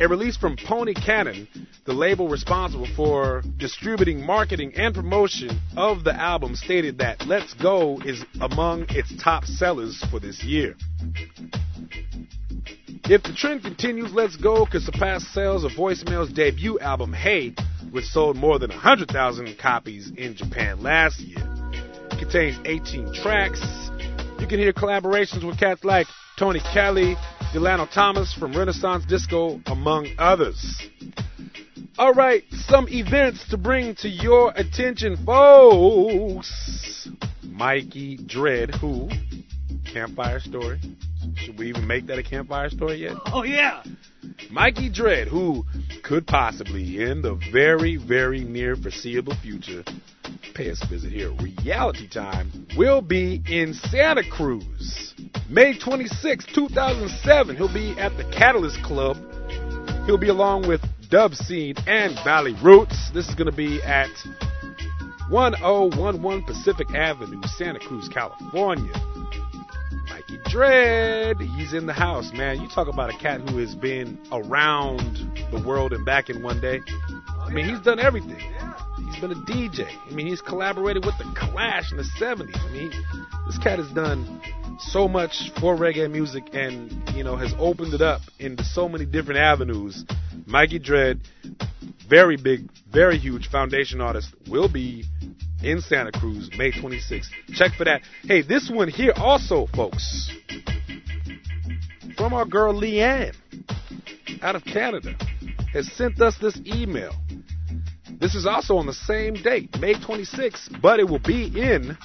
[0.01, 1.47] A release from Pony Canyon,
[1.85, 8.01] the label responsible for distributing, marketing, and promotion of the album, stated that Let's Go
[8.05, 10.75] is among its top sellers for this year.
[13.05, 17.53] If the trend continues, Let's Go could surpass sales of Voicemail's debut album, Hey,
[17.91, 21.43] which sold more than 100,000 copies in Japan last year.
[22.13, 23.61] It contains 18 tracks.
[24.39, 26.07] You can hear collaborations with cats like
[26.39, 27.17] Tony Kelly,
[27.53, 30.81] Delano Thomas from Renaissance Disco, among others.
[31.99, 37.09] All right, some events to bring to your attention, folks.
[37.43, 39.11] Mikey Dread, who?
[39.93, 40.81] Campfire story.
[41.45, 43.17] Should we even make that a campfire story yet?
[43.27, 43.83] Oh, yeah.
[44.51, 45.65] Mikey Dread, who
[46.03, 49.83] could possibly, in the very, very near foreseeable future,
[50.55, 55.15] pay us a visit here, Reality Time, will be in Santa Cruz.
[55.49, 59.17] May 26, 2007, he'll be at the Catalyst Club.
[60.07, 60.81] He'll be along with
[61.11, 63.11] Dub Scene and Valley Roots.
[63.13, 64.11] This is going to be at
[65.29, 68.93] 1011 Pacific Avenue, Santa Cruz, California.
[70.45, 72.61] Dread, he's in the house, man.
[72.61, 76.61] You talk about a cat who has been around the world and back in one
[76.61, 76.81] day.
[77.41, 78.39] I mean, he's done everything.
[79.07, 79.87] He's been a DJ.
[79.89, 82.57] I mean, he's collaborated with the Clash in the 70s.
[82.57, 82.93] I mean,
[83.47, 84.41] this cat has done
[84.79, 89.05] so much for reggae music and, you know, has opened it up into so many
[89.05, 90.05] different avenues.
[90.47, 91.21] Mikey Dread,
[92.09, 95.05] very big, very huge foundation artist, will be
[95.63, 97.29] in Santa Cruz May 26th.
[97.55, 98.03] Check for that.
[98.23, 100.31] Hey, this one here also, folks,
[102.17, 103.35] from our girl Leanne
[104.43, 105.15] out of Canada,
[105.73, 107.15] has sent us this email.
[108.21, 111.97] This is also on the same date, May 26th, but it will be in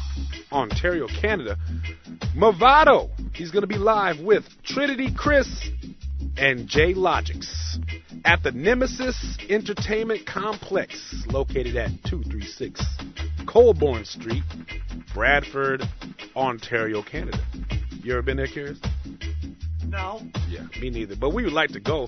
[0.51, 1.57] Ontario, Canada.
[2.35, 5.69] Mavado, he's going to be live with Trinity Chris
[6.37, 7.79] and J Logics
[8.25, 12.83] at the Nemesis Entertainment Complex, located at 236
[13.47, 14.43] Colborne Street,
[15.13, 15.81] Bradford,
[16.35, 17.39] Ontario, Canada.
[18.03, 18.77] You ever been there, Kurious?
[19.87, 20.21] No.
[20.49, 21.15] Yeah, me neither.
[21.15, 22.07] But we would like to go.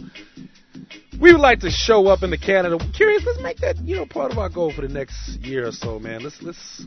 [1.19, 2.77] We would like to show up in the Canada.
[2.77, 5.71] Kurious, let's make that you know part of our goal for the next year or
[5.71, 6.23] so, man.
[6.23, 6.85] Let's let's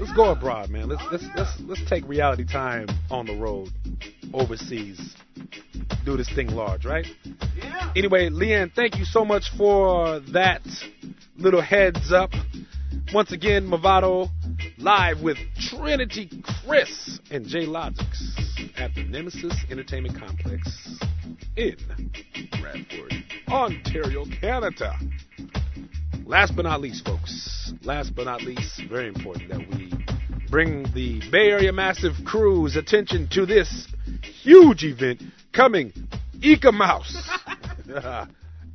[0.00, 0.88] let's go abroad, man.
[0.88, 3.68] Let's let's let's let's take reality time on the road,
[4.32, 5.14] overseas.
[6.04, 7.06] Do this thing large, right?
[7.56, 7.92] Yeah.
[7.94, 10.62] Anyway, Leanne, thank you so much for that
[11.36, 12.30] little heads up.
[13.12, 14.30] Once again, Mavado
[14.78, 16.30] live with Trinity
[16.64, 18.34] Chris and Jay Logics
[18.78, 20.98] at the Nemesis Entertainment Complex
[21.54, 21.76] in
[22.58, 23.12] Bradford,
[23.48, 24.94] Ontario, Canada.
[26.24, 29.92] Last but not least, folks, last but not least, very important that we
[30.48, 33.88] bring the Bay Area Massive Crew's attention to this
[34.42, 35.92] huge event coming,
[36.40, 37.28] Eek-A-Mouse.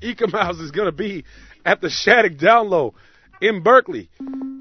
[0.03, 1.23] Eek-A-Mouse is going to be
[1.65, 2.93] at the Shattuck Down Low
[3.41, 4.09] in Berkeley.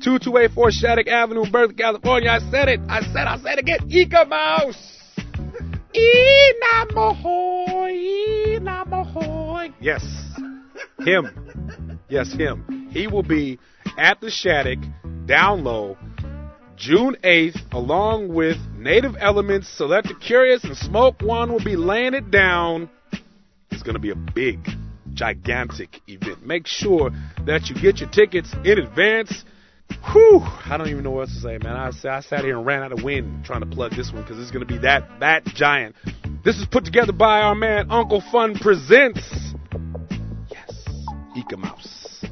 [0.05, 2.31] 2284 Shattuck Avenue, Berkeley, California.
[2.31, 2.81] I said it.
[2.89, 3.79] I said, I said it again.
[3.89, 4.93] Eek-A-Mouse.
[6.95, 7.95] Inamohoy,
[8.59, 9.72] Inamohoy.
[9.81, 10.05] Yes,
[10.99, 12.01] him.
[12.09, 12.89] Yes, him.
[12.91, 13.59] He will be
[13.97, 14.79] at the Shattuck
[15.27, 15.97] down low
[16.77, 22.31] June 8th, along with Native Elements, Selector Kurious, and Smoke One will be laying it
[22.31, 22.91] down.
[23.70, 24.61] It's going to be a big,
[25.17, 26.47] gigantic event.
[26.47, 27.11] Make sure
[27.47, 29.45] that you get your tickets in advance.
[30.12, 31.77] Whew, I don't even know what else to say, man.
[31.77, 34.39] I, I sat here and ran out of wind trying to plug this one because
[34.39, 35.95] it's going to be that that giant.
[36.45, 39.23] This is put together by our man Uncle Fun Presents.
[40.51, 40.85] Yes,
[41.37, 42.25] Eek-A-Mouse.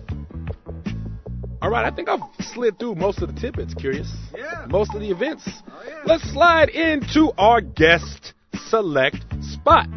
[1.63, 3.73] All right, I think I've slid through most of the tidbits.
[3.75, 4.67] Kurious, Yeah.
[4.69, 5.49] most of the events.
[5.69, 6.03] Oh, yeah.
[6.05, 8.35] Let's slide into our guest
[8.69, 9.89] select spot.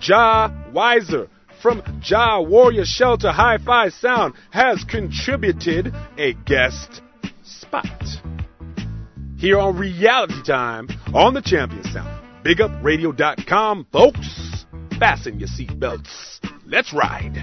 [0.00, 1.28] Ja Weiser
[1.62, 7.00] from Ja Warrior Shelter Hi Fi Sound has contributed a guest
[7.44, 7.86] spot.
[9.38, 12.20] Here on Reality Time on the Champion Sound.
[12.44, 14.66] BigUpRadio.com, folks.
[14.98, 16.40] Fasten your seatbelts.
[16.66, 17.34] Let's ride.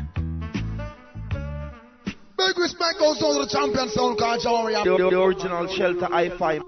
[2.38, 4.84] Big respect goes on to the champion sound called Jawari.
[4.84, 6.57] The, the original shelter Hi Fi.
[6.57, 6.61] I-5.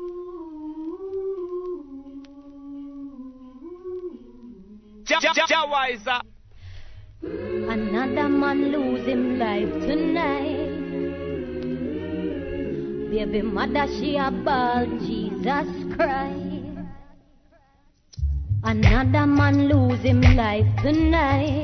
[5.50, 6.22] Jawaiza.
[7.72, 10.72] Another man losing life tonight.
[13.10, 16.66] Baby mother she a ball, Jesus Christ.
[18.66, 21.64] Another man losing life tonight.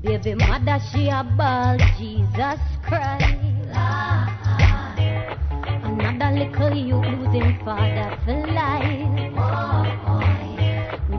[0.00, 3.34] Baby mother she a ball, Jesus Christ.
[5.82, 9.26] Another little you losing father for life.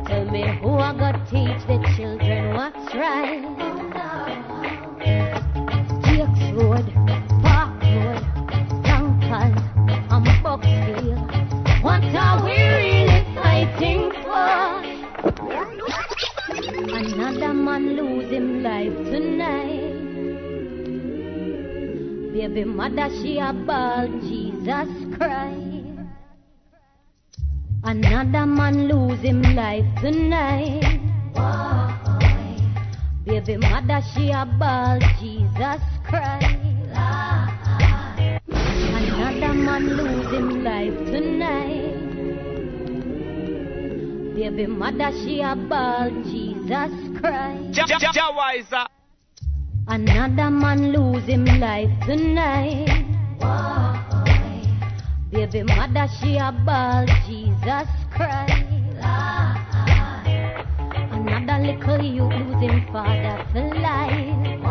[0.08, 2.26] Tell me who I got teach the children
[2.58, 3.43] what's right.
[11.84, 14.58] What are we really fighting for?
[16.97, 17.95] Another man
[18.32, 19.93] him life tonight.
[22.34, 25.68] Baby mother she a ball, Jesus Christ.
[27.84, 30.86] Another man lose him life tonight.
[33.28, 36.45] Baby mother she a ball, Jesus Christ.
[38.47, 41.93] Another man lose him life tonight.
[44.34, 47.80] Baby mother she a ball, Jesus Christ.
[49.89, 52.88] Another man lose him life tonight.
[55.30, 58.76] Baby mother she a ball, Jesus Christ.
[61.68, 61.78] You
[62.93, 64.63] father for life.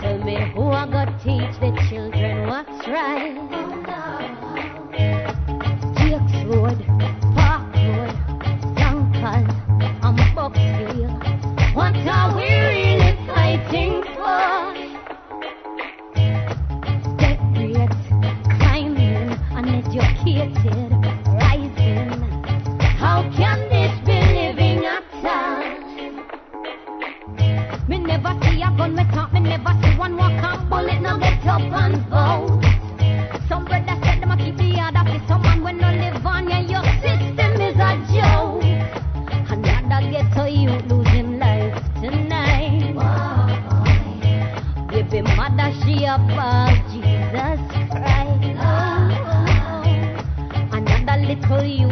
[0.00, 3.38] Tell me who I gotta teach the children what's right.
[5.96, 6.93] Jakes
[51.46, 51.83] for you.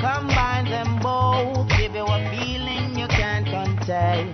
[0.00, 4.32] Combine them both, give you a feeling you can't contain.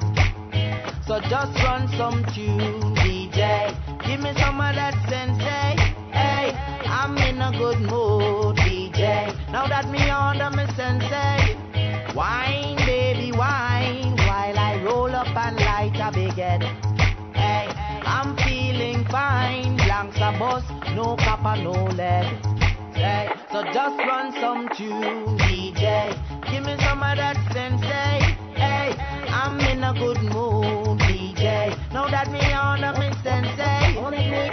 [1.05, 3.75] So just run some tune, DJ.
[4.07, 5.83] Give me some of that sensi.
[6.13, 6.55] Hey,
[6.87, 9.35] I'm in a good mood, DJ.
[9.51, 11.57] Now that me under me sensi.
[12.15, 14.17] Wine, baby, wine.
[14.19, 16.63] While I roll up and light a big head.
[17.35, 17.67] Hey,
[18.07, 19.75] I'm feeling fine.
[19.79, 20.63] Blanks a bus,
[20.95, 22.56] no copper, no lead.
[23.57, 26.13] So just run some tune, DJ.
[26.51, 27.87] Give me some of that sensi.
[28.53, 28.93] Hey,
[29.33, 31.73] I'm in a good mood, DJ.
[31.91, 33.97] Now that me on under me sensi.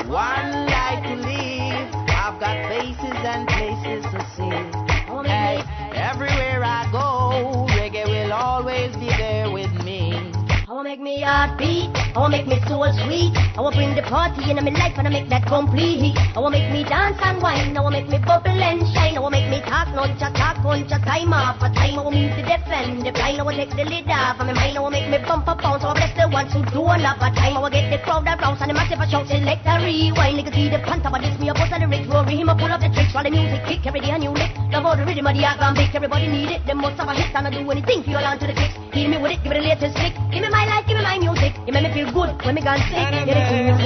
[0.07, 1.93] One life to live.
[2.15, 5.27] I've got faces and places to see.
[5.27, 5.61] Hey,
[5.95, 10.31] everywhere I go, reggae will always be there with me.
[10.47, 12.02] I wanna make me heart beat.
[12.13, 13.33] I wanna make me soul sweet.
[13.57, 16.13] I wanna bring the party into my life and I make that complete.
[16.13, 17.73] I wanna make me dance and wine.
[17.75, 19.17] I wanna make me bubble and shine.
[19.17, 19.89] I wanna make me talk,
[20.21, 21.97] just talk, punch time off a time.
[21.97, 23.41] I wanna move to defend the blind.
[23.41, 24.77] I wanna take the lid off of my mind.
[24.77, 25.81] I wanna make me bump a pound.
[25.81, 27.57] So I bless the ones who do another time.
[27.57, 29.25] I wanna get the crowd around and the massive a shout.
[29.25, 30.37] Select a rewind.
[30.37, 32.05] Niggas see the panther, but this me a bust of the lyrics.
[32.13, 33.81] Rory him a pull up the tricks while the music kick.
[33.89, 34.53] Every day a new lick.
[34.69, 35.89] Love all the rhythm of the organ big.
[35.97, 36.61] Everybody need it.
[36.69, 38.77] Them must have a hit and I do anything for you along to the kicks.
[38.93, 40.13] Heal me with it, give it the latest lick.
[40.29, 41.57] Give me my life, give me my music.
[41.65, 43.77] You make me feel good when me gone a Get it in your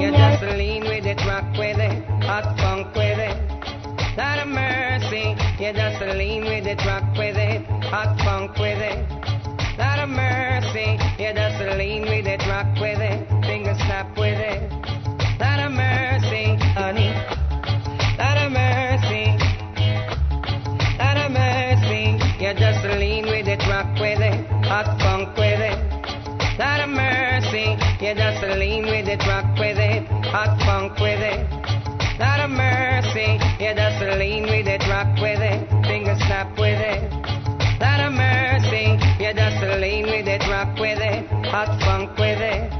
[0.00, 3.36] you just lean with it, rock with it, hot funk with it.
[4.16, 9.24] Not a mercy, You're just lean with it, rock with it, hot funk with it.
[9.78, 14.70] Not a mercy, you just lean with it, rock with it, finger snap with it.
[15.40, 17.10] Not a mercy, honey.
[18.18, 19.36] Not a mercy.
[20.98, 25.93] Not a mercy, you just lean with it, rock with it, hot funk with it.
[26.56, 31.50] Not a mercy, you just lean with it, rock with it, hot funk with it.
[32.16, 37.10] Not a mercy, you just lean with it, rock with it, finger snap with it.
[37.80, 42.70] Not a mercy, you just lean with it, rock with it, hot funk with it.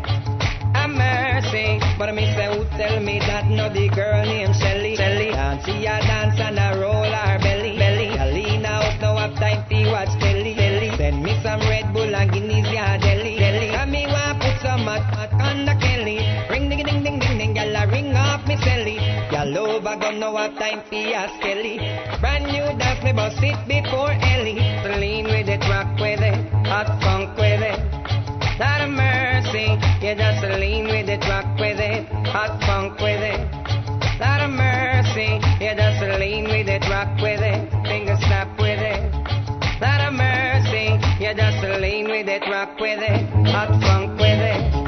[0.76, 4.94] A mercy, but me say who tell me that no the girl named Shelly.
[4.94, 6.63] Shelly, dance see a dance and a
[18.56, 18.96] the celly.
[19.32, 21.78] Y'all over gonna no have time for your skelly.
[22.20, 24.58] Brand new dance, me bust it before Ellie.
[24.82, 26.36] So lean with it, rock with it,
[26.66, 27.78] hot funk with it.
[28.58, 29.66] Lot of mercy,
[30.04, 33.40] you just lean with it, rock with it, hot funk with it.
[34.20, 39.02] Lot of mercy, you just lean with it, rock with it, finger snap with it.
[39.80, 44.83] Lot of mercy, you just lean with it, rock with it, hot funk with it.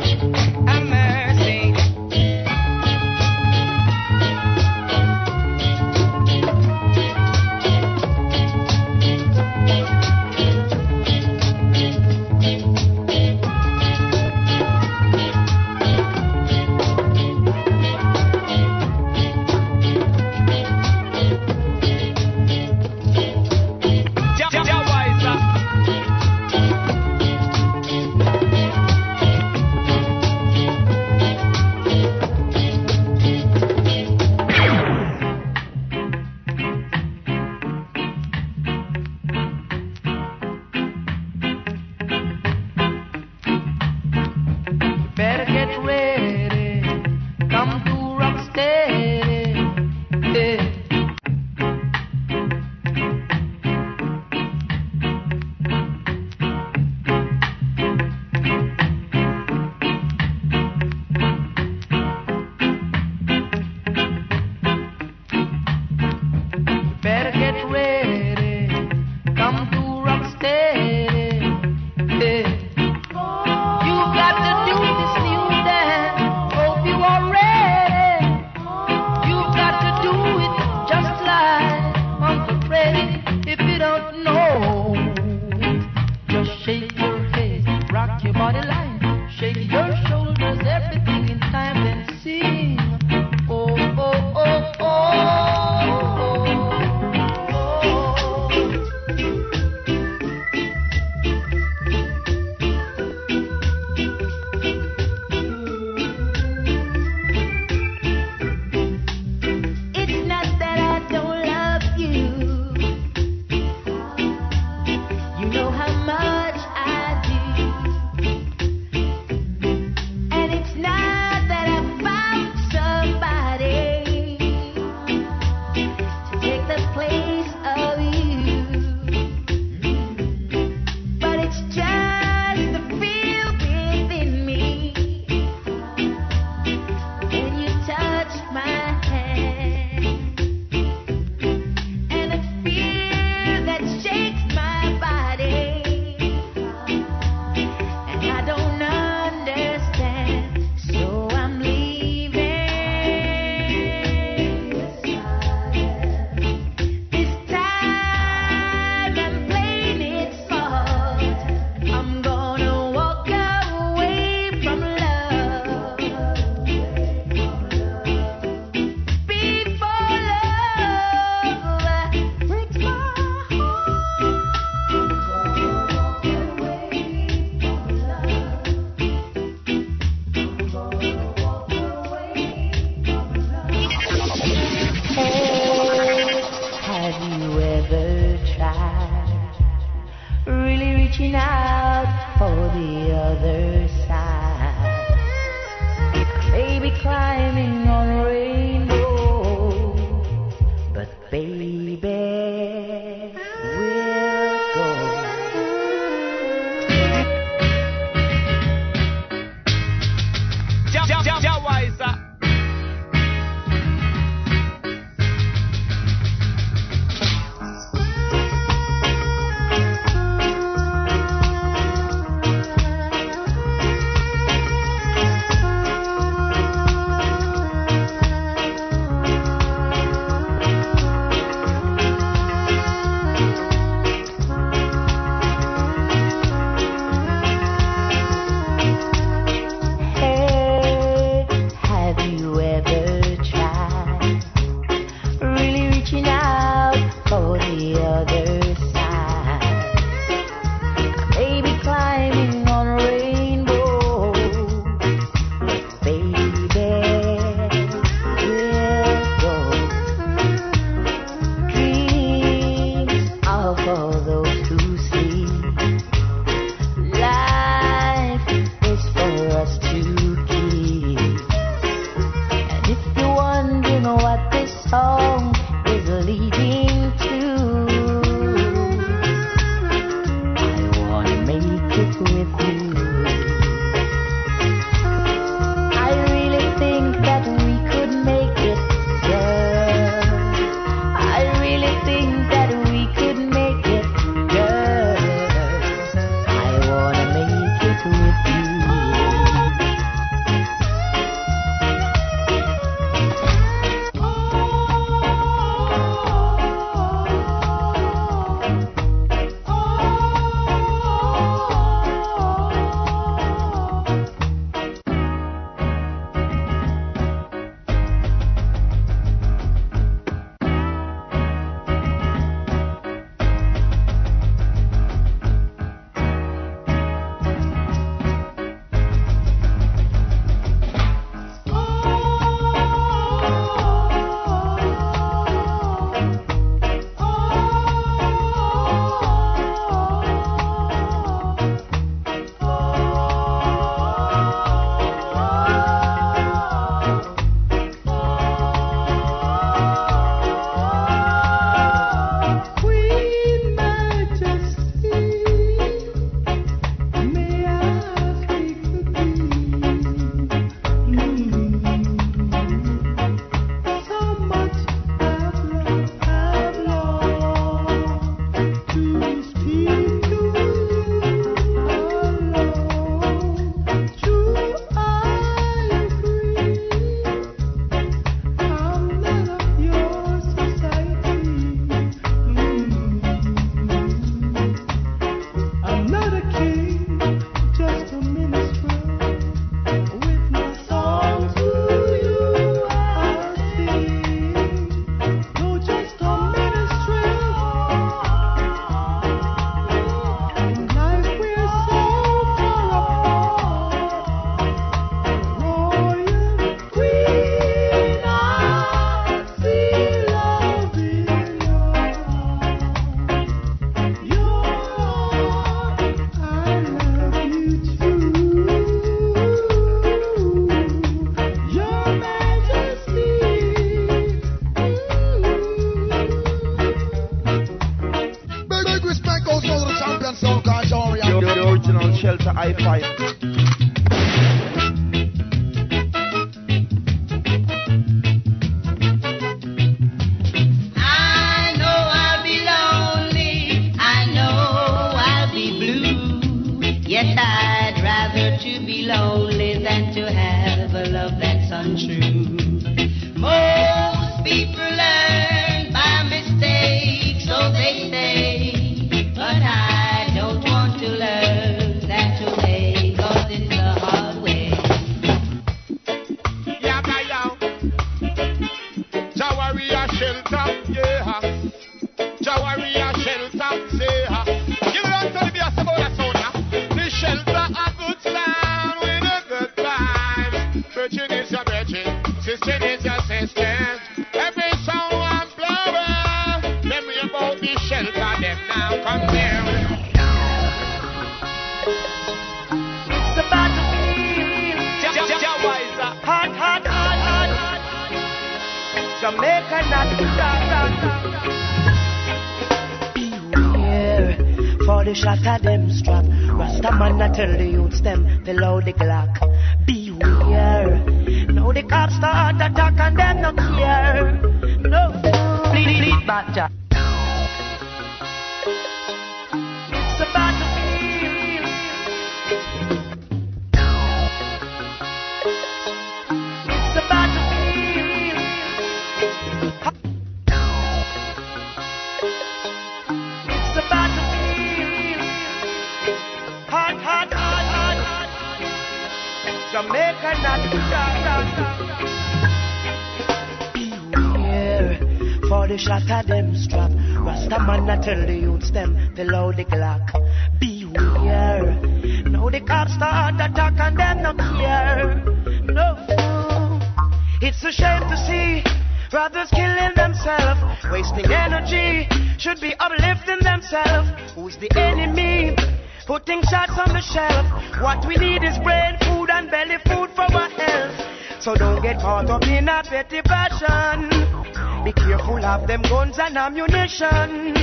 [575.67, 577.57] them guns and ammunition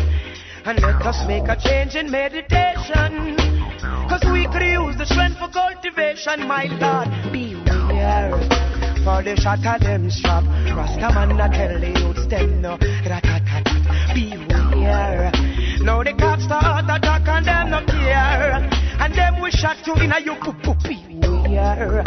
[0.65, 3.35] and let us make a change in meditation.
[4.07, 7.07] Cause we could use the strength for cultivation, my God.
[7.31, 8.31] Beware
[9.03, 10.43] for the shot of them strap.
[10.75, 12.77] Rasta man, I tell the youths them no.
[12.77, 13.63] Rakata,
[14.15, 15.31] Beware.
[15.83, 18.69] Now the cops start attack and them no care.
[18.99, 22.03] And them we shot you in a you poop Beware.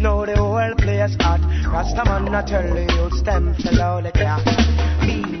[0.00, 1.40] Now the whole place hot.
[1.66, 4.38] Rasta man, tell the youths them fell out of there.
[5.00, 5.35] Beware.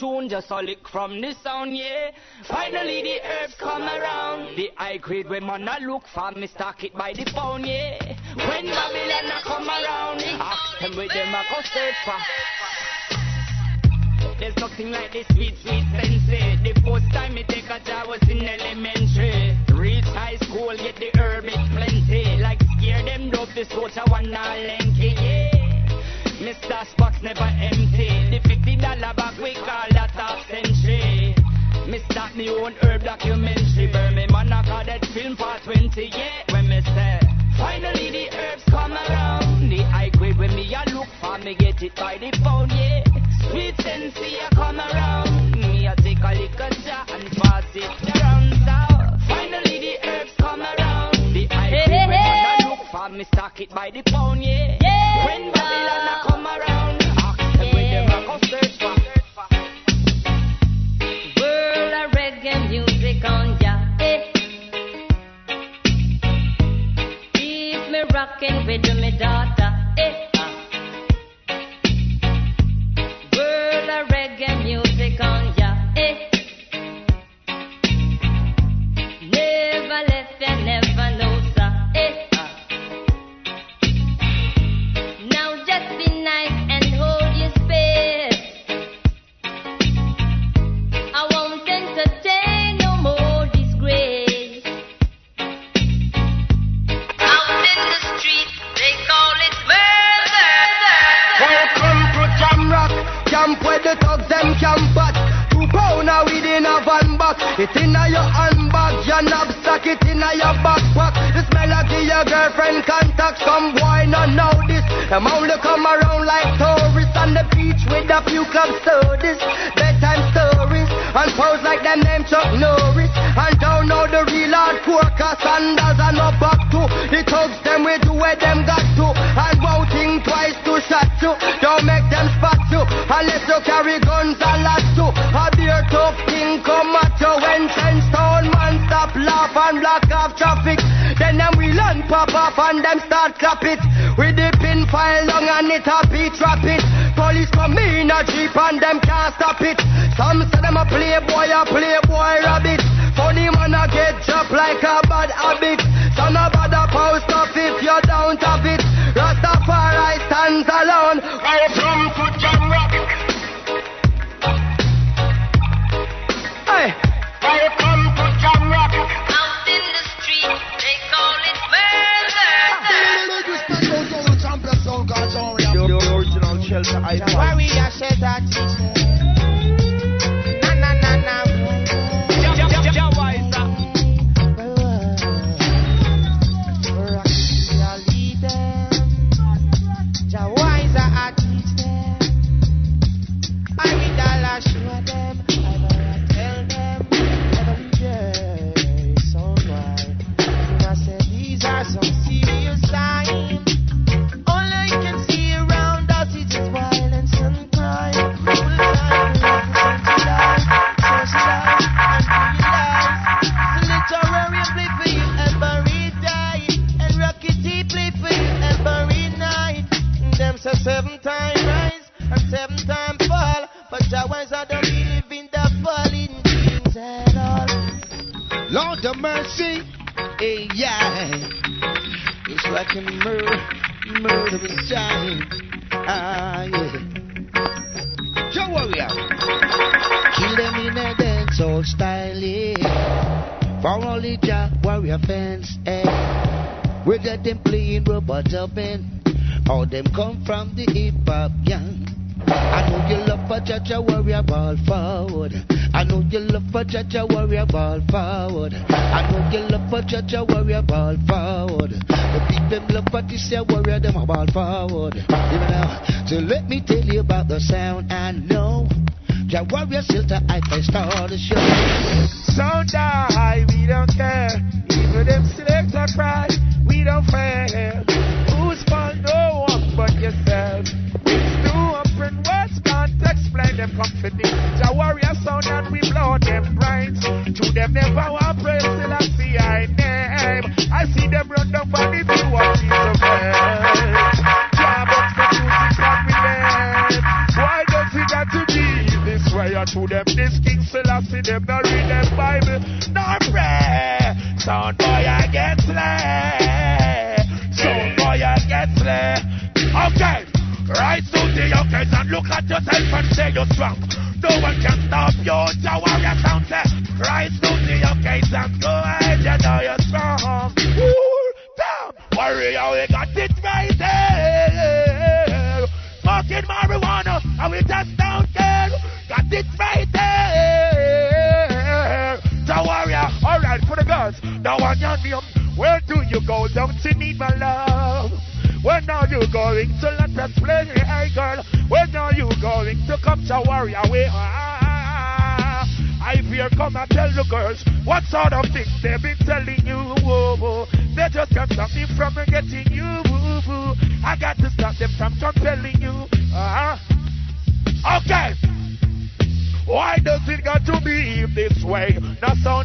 [0.00, 0.49] Ganja man tune just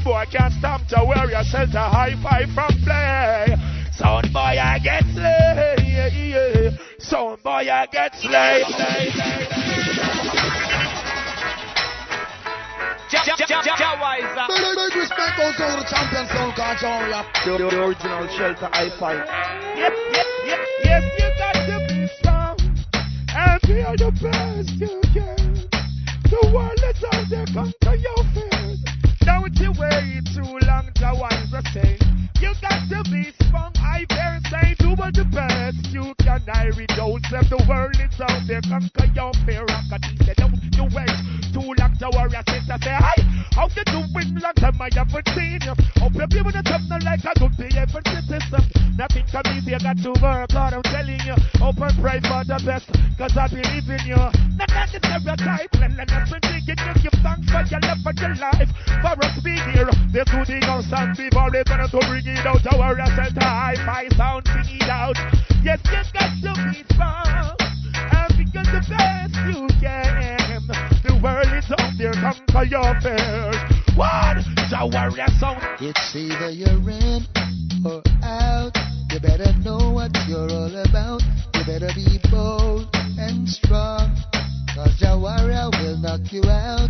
[0.06, 3.56] Now sound boy can't stop to wear yourself a high five from play.
[3.91, 6.77] Sound boy I get slay.
[6.99, 8.64] Sound boy I get slay.
[8.68, 9.45] slay, slay,
[14.48, 17.26] Big, big respect goes to the champion sound control rap.
[17.44, 19.26] The, the original shelter high five.
[19.76, 22.57] Yep, yep, yep, yes, you got to be strong
[23.36, 25.53] and be the best you can.
[26.30, 28.55] The world is out there, conquer your fears.
[29.26, 31.97] Don't you wait too long to wise a say.
[32.39, 36.41] You got to be strong, I dare say, do what the best you can.
[36.49, 37.45] I reduce them.
[37.45, 39.65] The world is out there, conquer your fear.
[39.65, 41.14] Rockety, don't you wait
[41.53, 42.41] too long to worry.
[42.49, 43.15] Sister say, hi,
[43.53, 44.41] how you doing?
[44.41, 45.73] Long time I haven't seen you.
[46.02, 48.64] Hope giving it up now like a good behaved citizen.
[48.97, 50.73] Nothing come easy, you got to work hard.
[50.73, 54.19] I'm telling you, hope and pray for the best, cause I believe in you.
[54.56, 58.19] Not that the stereotype, well, and I'm thinking you give thanks for your love and
[58.19, 58.72] your life.
[59.03, 62.64] For us be here, this to the house and before they gonna bring it out,
[62.72, 65.19] our yourself to high five sound, sing it out.
[65.64, 66.24] Yes, you got
[75.88, 77.27] It's either you're in
[77.85, 78.72] or out.
[79.11, 81.22] You better know what you're all about.
[81.53, 84.15] You better be bold and strong.
[84.73, 86.89] Cause your warrior will knock you out.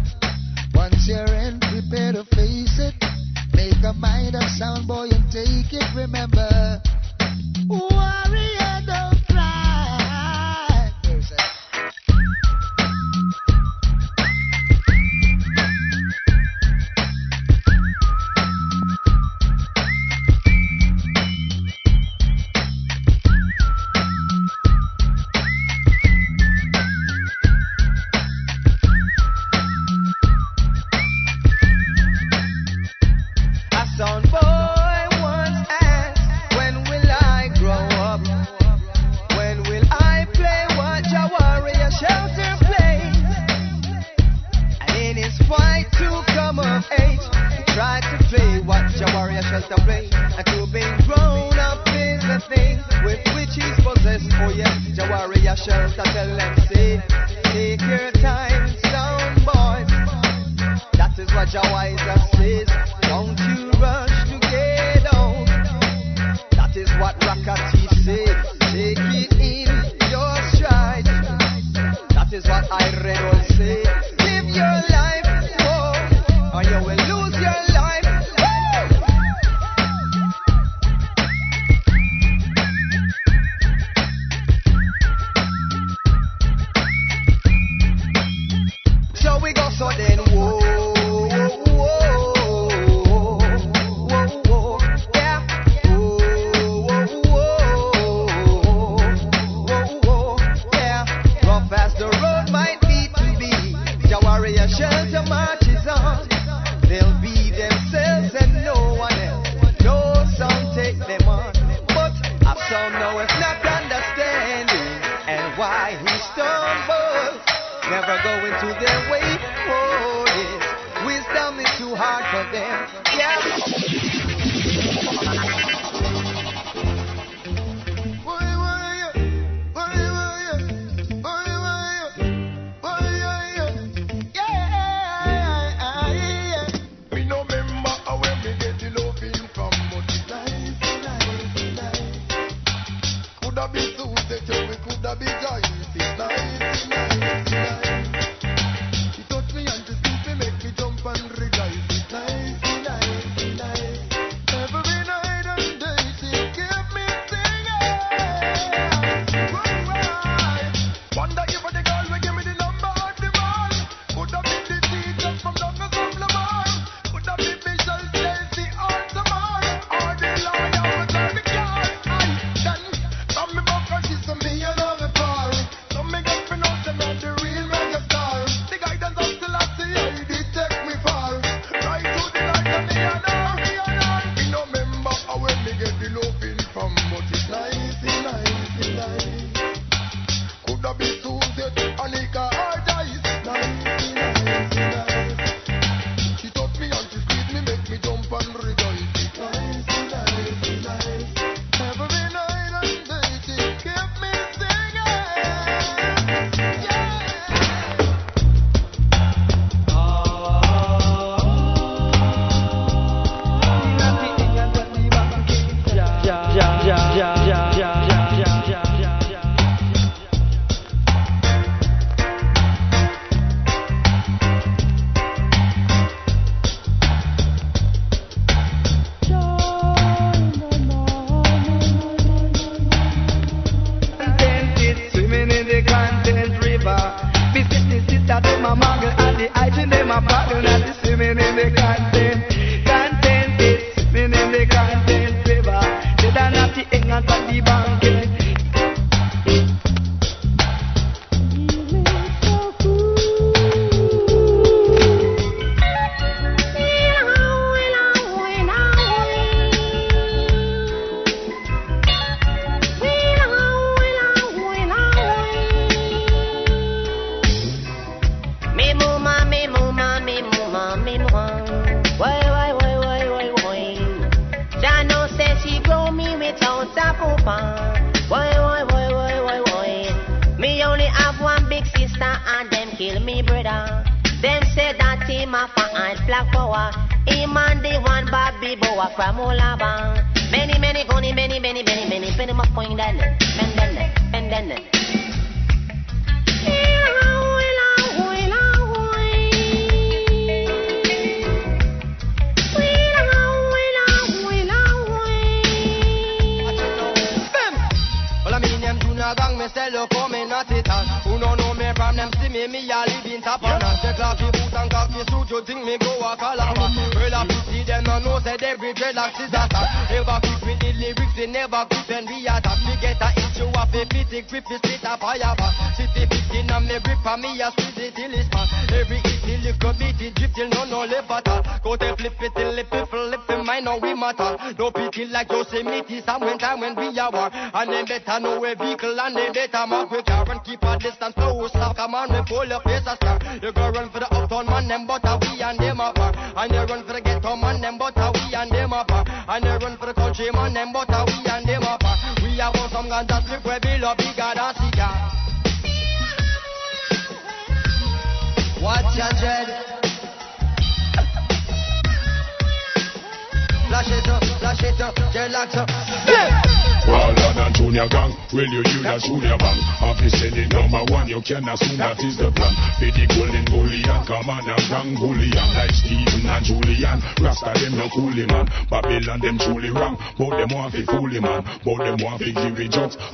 [0.74, 2.96] Once you're in, prepare to face it.
[3.54, 5.86] Make a mind up, sound boy, and take it.
[5.96, 6.82] Remember,
[7.68, 8.55] warrior
[49.62, 50.04] shelter.
[50.38, 50.66] And to
[51.06, 54.28] grown up is the thing with which he's possessed.
[54.42, 54.76] Oh yes,
[56.14, 57.02] tell them say,
[57.52, 59.26] take your time, sound.
[60.98, 62.68] That is what wiser says.
[63.04, 65.04] Don't you rush to get.
[66.52, 67.16] That is what
[68.04, 68.36] said.
[68.76, 69.68] Take it in
[70.12, 71.06] your stride.
[72.12, 72.92] That is what I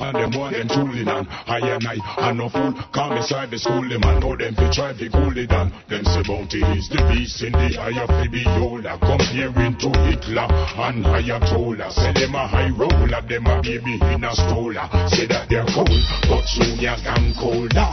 [0.02, 1.06] and them want them truly.
[1.06, 4.20] I and I, no fool, come inside the school man.
[4.20, 5.70] Know them fi try fi cool it down.
[5.88, 8.98] Them say bounty is the beast in the eye of the beholder.
[8.98, 11.90] Comparing to Hitler and Ayatollah.
[11.94, 14.86] Say them a high roller, them a baby in a stroller.
[15.06, 17.90] Say that they're cold, but soon you're gang colder.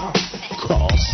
[0.66, 1.06] Cause.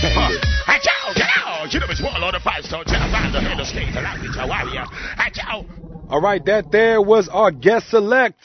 [0.00, 1.66] Hey, ciao, ciao.
[1.70, 4.00] You know it's one of the five star jam band the head of state, the
[4.00, 4.84] language, a warrior.
[5.16, 5.64] Hey, ciao.
[6.08, 8.38] All right, that there was our guest select,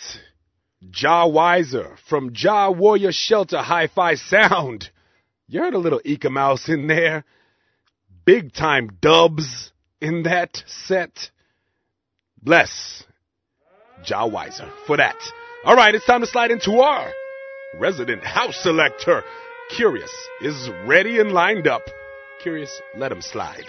[0.91, 4.89] Jah from Jah Warrior Shelter Hi-Fi Sound.
[5.47, 7.23] You heard a little Eek-A-Mouse in there.
[8.25, 11.31] Big time dubs in that set.
[12.41, 13.03] Bless
[14.03, 14.29] Jah
[14.85, 15.15] for that.
[15.63, 17.11] All right, it's time to slide into our
[17.79, 19.23] resident house selector.
[19.77, 20.11] Kurious
[20.41, 21.83] is ready and lined up.
[22.43, 23.65] Kurious, let him slide.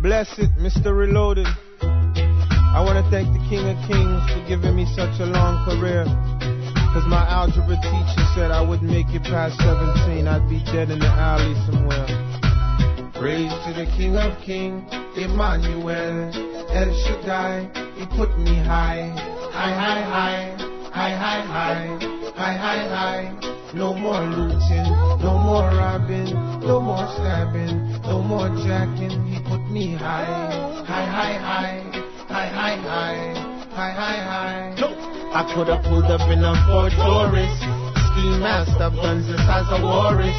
[0.00, 0.96] Bless it, Mr.
[0.96, 1.46] Reloaded.
[2.72, 6.08] I want to thank the King of Kings for giving me such a long career.
[6.96, 10.26] Cause my algebra teacher said I wouldn't make it past 17.
[10.26, 12.08] I'd be dead in the alley somewhere.
[13.12, 14.88] Praise to the King of Kings,
[15.20, 16.32] Emmanuel,
[16.72, 17.68] El Shaddai.
[18.00, 19.12] He put me high,
[19.52, 20.56] high, high, high,
[20.88, 23.52] high, high, high, high, high, high.
[23.74, 24.88] No more looting,
[25.20, 26.32] no more robbing,
[26.64, 29.26] no more stabbing, no more jacking.
[29.28, 31.91] He put me high, high, high, high,
[32.52, 33.32] high, high,
[33.72, 35.02] high, high, high.
[35.32, 37.56] I could have pulled up in a Ford Taurus,
[38.12, 40.36] ski mask up guns the size of Warris.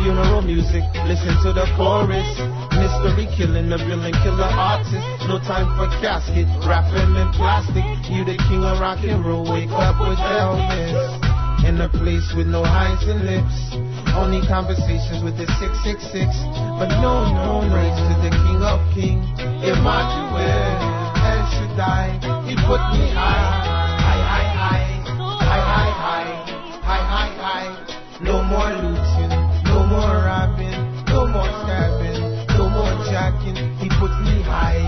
[0.00, 2.24] Funeral music, listen to the chorus.
[2.72, 5.04] Mystery killing the villain killer artist.
[5.28, 7.84] No time for casket, rapping in plastic.
[8.08, 11.20] You the king of rock and roll, wake up with Elvis.
[11.68, 13.76] In a place with no highs and lips.
[14.16, 16.32] Only conversations with the 666.
[16.80, 19.28] But no, no, praise to the king of kings.
[19.60, 20.89] Emmanuel,
[21.60, 22.48] El Shaddai.
[22.48, 23.44] He put me high,
[24.00, 24.88] high, high, high,
[25.44, 26.30] high, high, high,
[26.80, 28.20] high, high, high.
[28.20, 29.32] No more looting,
[29.64, 32.20] no more robbing, no more stabbing,
[32.56, 33.56] no more jacking.
[33.76, 34.80] He put me high,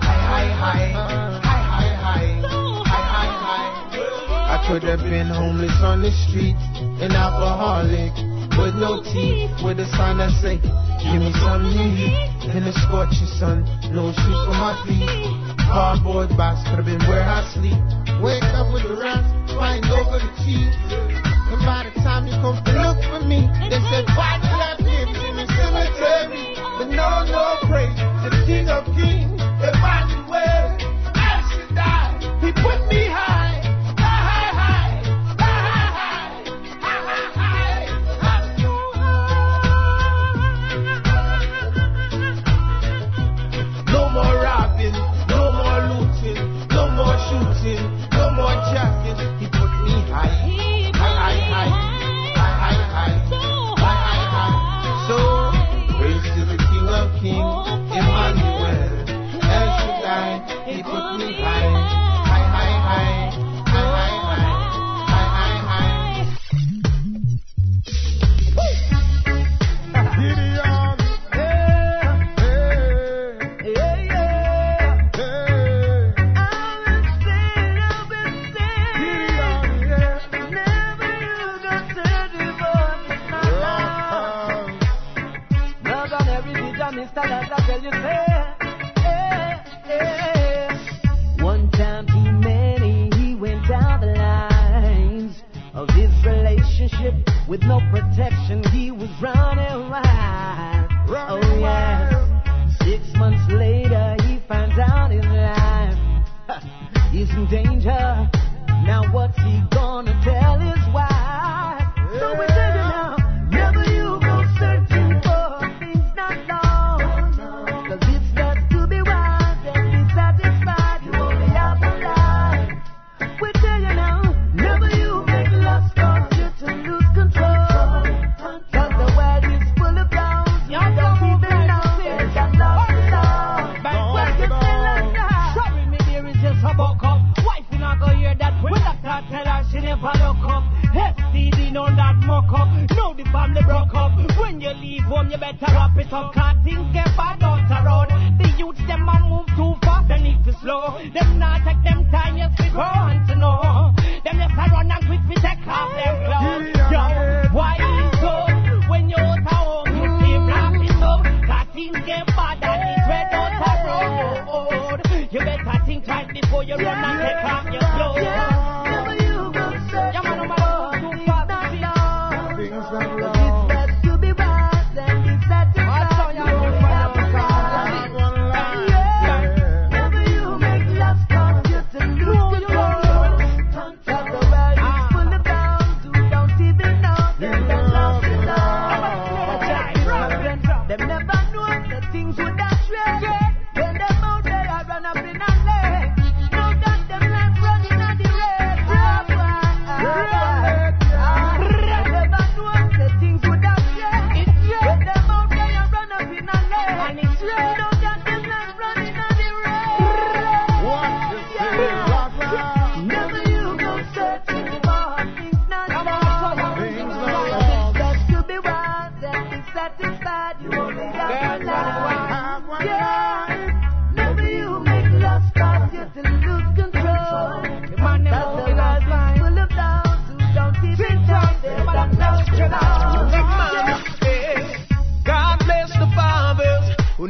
[0.00, 2.40] high, high, high, high, high, high,
[2.86, 4.54] high, high, high.
[4.54, 6.56] I could have been homeless on the street,
[7.02, 8.14] an alcoholic
[8.58, 10.58] with no teeth, with a sign that say,
[11.02, 15.49] Give me some heat in the scorching sun, no shoes for my feet.
[15.70, 17.78] Cardboard box could have been where I sleep.
[18.18, 19.22] Wake up with the rats,
[19.54, 20.74] find over the cheese.
[20.90, 24.74] And by the time you come to look for me, they said, Why did I
[24.82, 26.58] live in the cemetery?
[26.74, 27.94] But no, no praise
[28.26, 29.19] the King of Kings.
[97.50, 98.62] With no protection.
[98.70, 100.88] He was running wild.
[101.10, 102.14] oh yes.
[102.84, 105.98] Six months later, he finds out his life
[107.12, 108.30] is in danger.
[108.86, 110.39] Now what's he gonna tell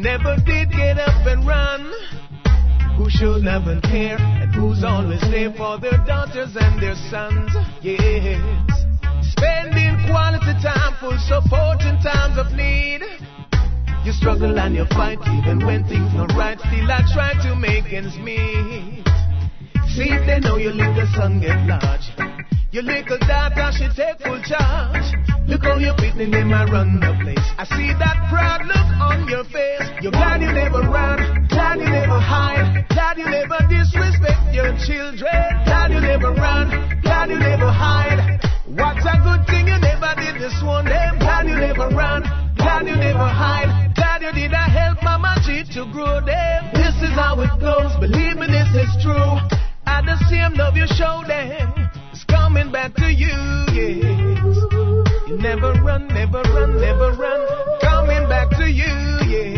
[0.01, 1.93] never did get up and run,
[2.97, 7.53] who should never care, and who's always there for their daughters and their sons.
[7.83, 8.41] Yes,
[9.37, 13.03] spending quality time for support in times of need.
[14.05, 16.59] You struggle and you fight even when things not right.
[16.59, 19.05] Still I try to make ends meet.
[19.93, 22.09] See if they know your little son get large.
[22.73, 25.20] Your little daughter she take full charge.
[25.51, 27.43] Look how you're beating them run the place.
[27.59, 29.83] I see that proud look on your face.
[29.99, 31.19] You're glad you never ran,
[31.51, 35.43] glad you never hide, glad you never disrespect your children.
[35.67, 36.71] Glad you never run,
[37.03, 38.39] glad you never hide.
[38.79, 41.19] What a good thing you never did this one them.
[41.19, 42.23] Glad you never run,
[42.55, 46.71] glad you never hide, glad you did not help Mama G to grow them.
[46.79, 49.35] This is how it goes, believe me, this is true.
[49.83, 51.75] At the same love you show them,
[52.15, 53.35] it's coming back to you,
[53.75, 54.50] yes.
[55.41, 58.93] Never run, never run, never run, coming back to you,
[59.25, 59.57] yeah.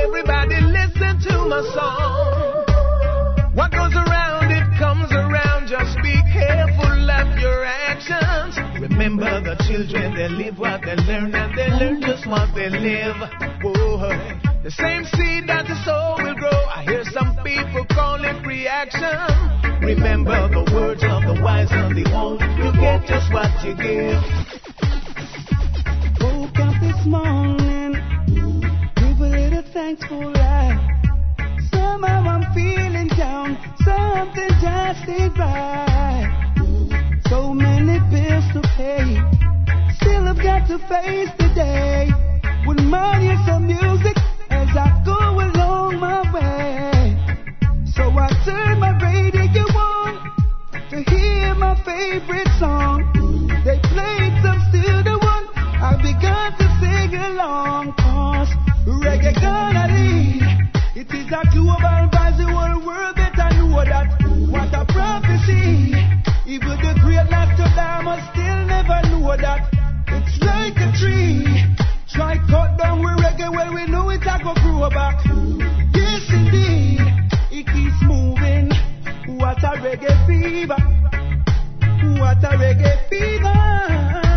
[0.00, 3.52] Everybody listen to my song.
[3.54, 5.68] What goes around, it comes around.
[5.68, 8.56] Just be careful of your actions.
[8.80, 13.16] Remember the children, they live what they learn, and they learn just what they live.
[13.62, 14.08] Whoa.
[14.64, 16.48] The same seed that the soul will grow.
[16.48, 19.82] I hear some people call it reaction.
[19.82, 22.40] Remember the words of the wise and the old.
[22.40, 24.51] You get just what you give.
[27.04, 30.78] Morning, a little life.
[31.72, 36.54] Somehow I'm feeling down, something just ain't right.
[37.28, 39.20] So many bills to pay,
[39.96, 42.08] still I've got to face the day.
[42.68, 44.16] With money and some music
[44.50, 47.16] as I go along my way.
[47.96, 50.30] So I turn my radio on
[50.90, 53.10] to hear my favorite song.
[53.64, 54.21] They played
[56.24, 57.92] I began to sing along.
[57.98, 58.48] Cause
[58.86, 60.42] reggae gonna lead.
[60.94, 62.12] It is a global
[62.52, 64.08] whole world better know that.
[64.50, 65.94] What a prophecy.
[66.46, 69.68] Even the great Nostradamus still never know that.
[70.08, 71.46] It's like a tree.
[72.12, 75.24] Try cut down with reggae, well we know it a go grow back.
[75.94, 77.00] Yes indeed,
[77.50, 78.68] it keeps moving.
[79.38, 80.76] What a reggae fever.
[82.20, 84.31] What a reggae fever.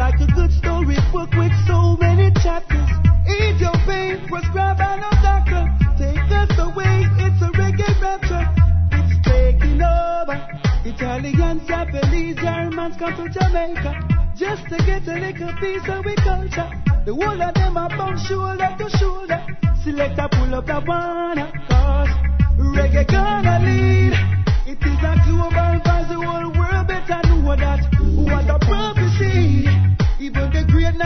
[0.00, 2.88] Like a good story book with so many chapters.
[3.28, 5.68] Ease your pain, prescribe by no doctor.
[6.00, 8.48] Take us away, it's a reggae rapture.
[8.96, 10.40] It's taking over.
[10.88, 13.92] Indians, Japanese, Germans come to Jamaica
[14.34, 16.70] just to get a little piece of we culture.
[17.04, 19.44] The whole of them are bound shoulder to shoulder.
[19.84, 22.08] Select a pull up the one, cause
[22.56, 24.16] reggae gonna lead.
[24.64, 27.84] It is a global vibes, the whole world better know that.
[28.16, 28.89] What a prophecy.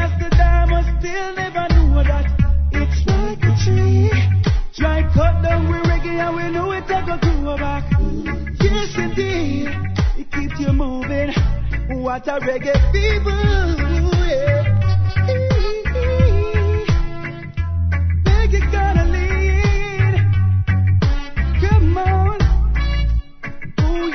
[0.04, 0.28] Even the
[0.98, 1.66] still never
[2.04, 2.26] that.
[2.72, 4.10] It's like a tree.
[4.76, 5.42] Try cut
[5.88, 6.86] reggae and we know it
[7.18, 7.90] grow back.
[8.60, 9.70] Yes, indeed.
[10.18, 11.32] It keeps you moving.
[12.02, 12.74] What a reggae.
[12.92, 14.44] Yeah.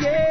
[0.02, 0.29] Yeah.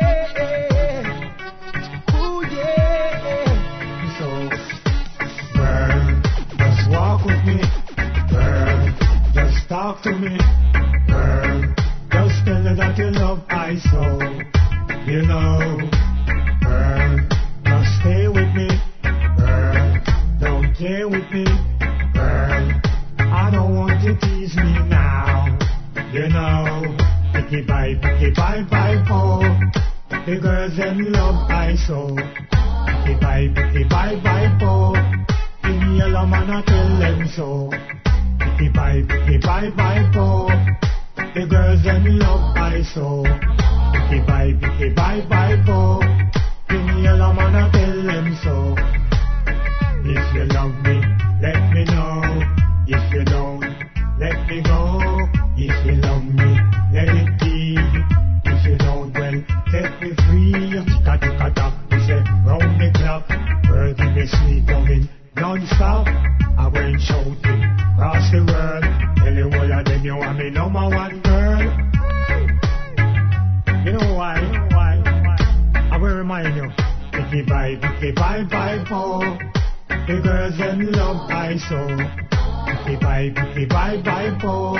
[7.29, 7.61] With me.
[8.33, 8.89] Girl,
[9.35, 10.39] just talk to me.
[11.09, 11.61] Girl,
[12.11, 14.03] just tell her that you love I so.
[15.05, 15.77] You know,
[16.65, 17.17] girl,
[17.65, 18.69] just stay with me.
[19.37, 19.97] Girl,
[20.41, 21.45] don't play with me.
[22.15, 22.65] Girl,
[23.19, 25.59] I don't want to tease me now.
[26.13, 26.97] You know,
[27.35, 29.43] picky bye, picky bye, bye, oh.
[30.25, 32.17] The girls them love I so.
[33.05, 35.38] Picky bye, picky bye, bye, oh.
[35.69, 37.71] A love and I tell them so.
[38.41, 40.49] Picky bye, picky bye, bye, oh.
[41.35, 43.23] The girls them love I so.
[43.93, 45.61] Picky bye, picky bye, bye,
[46.71, 48.77] me a love and I tell them so.
[50.09, 51.05] If you love me,
[51.43, 52.23] let me know.
[52.87, 53.61] If you don't,
[54.19, 55.01] let me go.
[55.59, 56.59] If you love me,
[56.95, 57.77] let it be.
[58.47, 59.37] If you don't, well,
[59.71, 60.81] set me free.
[60.81, 63.29] Ticka ticka tock, we say round the clock.
[63.69, 64.88] Girl, give me sweet loving
[65.75, 66.07] Stop!
[66.59, 67.63] I went shouting
[67.93, 68.85] across the world.
[69.17, 71.63] Tell the whole of them you are my number one girl.
[73.85, 74.41] You know why?
[74.71, 74.97] Why?
[74.99, 75.89] Why?
[75.93, 76.71] I will remind you.
[77.13, 79.39] If you vibe, if you vibe, vibe more.
[79.89, 81.87] The girls them love I so.
[82.71, 84.79] If you vibe, if you vibe, vibe more.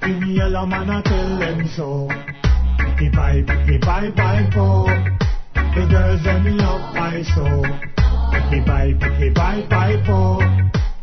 [0.00, 2.08] Give me a I tell them so.
[2.10, 5.18] If you vibe, if you vibe, vibe more.
[5.54, 7.95] The girls them love I so.
[8.50, 10.38] Picky bye, bye, po.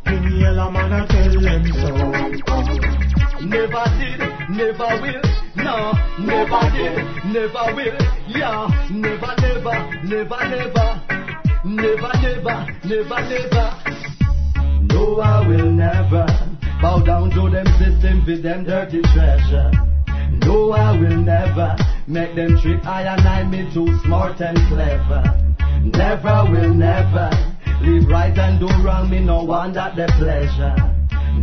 [0.06, 1.92] Give me a love and I tell them so.
[3.44, 5.22] Never did, never will,
[5.58, 6.96] no, never did,
[7.26, 7.98] never will,
[8.30, 11.02] yeah, never, never, never, never,
[11.66, 13.68] never, never, never, never.
[14.94, 16.26] No, I will never
[16.82, 19.72] bow down to them system with them dirty treasure.
[20.46, 21.76] No, I will never
[22.08, 25.53] make them trick I and I me too smart and clever.
[25.84, 27.30] Never will never
[27.82, 30.76] live right and do wrong, me no want that the pleasure.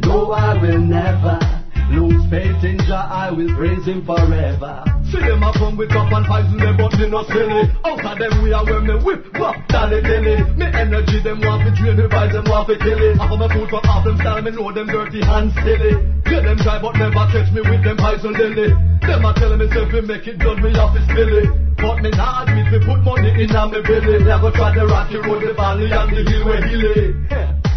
[0.07, 1.60] No, I will never
[1.91, 4.85] lose faith in Jah, I will praise Him forever.
[5.11, 7.67] See them a come with cup and poison them, but they not silly.
[7.83, 10.39] Out of them we are when me whip, whop, dolly dilly.
[10.55, 13.19] Me energy them want to drain me, vibes them want to kill it.
[13.19, 15.99] Half of my food from half them style, me know them dirty hands silly.
[16.31, 18.71] Get them dry, but never catch me with them poison lily.
[19.03, 21.51] Them a telling me say we make it done, me off is silly.
[21.75, 24.23] But me not admit me put money in a me belly.
[24.23, 27.11] Never try the rocky road, the valley and the hill where he lay.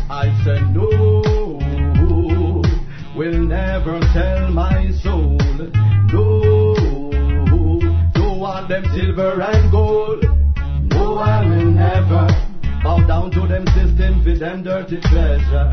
[0.06, 1.32] I said no
[3.15, 5.38] will never tell my soul.
[6.11, 6.73] No,
[8.14, 10.23] don't want them silver and gold.
[10.91, 12.27] No, I will never
[12.84, 15.72] bow down to them system with them dirty treasure.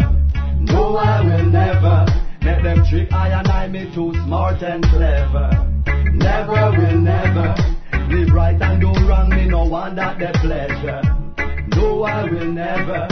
[0.60, 2.06] No, I will never
[2.42, 5.50] let them trick I and I me too smart and clever.
[6.12, 7.54] Never will never
[8.08, 9.30] live right and do wrong.
[9.30, 11.02] Me no want that their pleasure.
[11.76, 13.08] No, I will never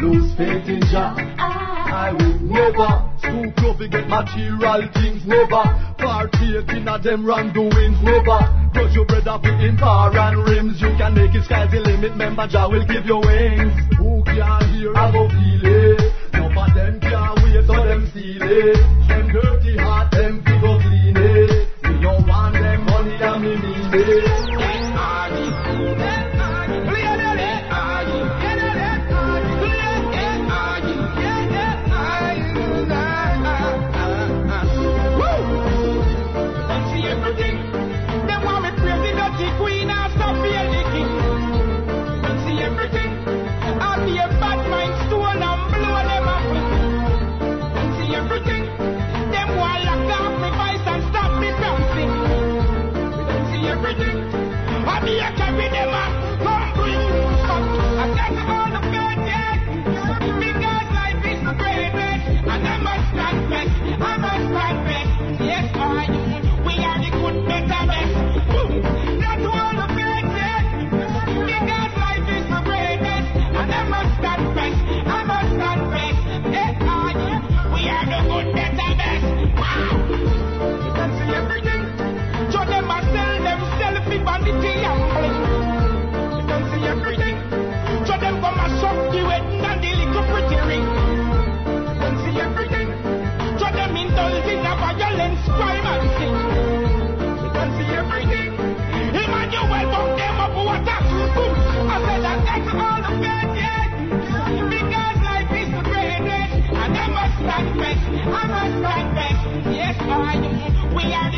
[0.00, 1.63] lose faith in Jah.
[1.94, 5.22] I will never low to get material things.
[5.26, 5.62] Never
[5.98, 7.98] partake in a them wrongdoings.
[8.02, 8.40] Never
[8.74, 10.80] cut your bread up in bar and rims.
[10.80, 12.12] You can make it sky's the limit.
[12.12, 13.74] Remember Jah will give you wings.
[13.98, 16.00] Who can hear go feel it?
[16.34, 18.76] None of them can wait so them steal it.
[19.08, 21.68] Them dirty heart, them go clean it.
[21.84, 24.33] We don't want them money and me mean it.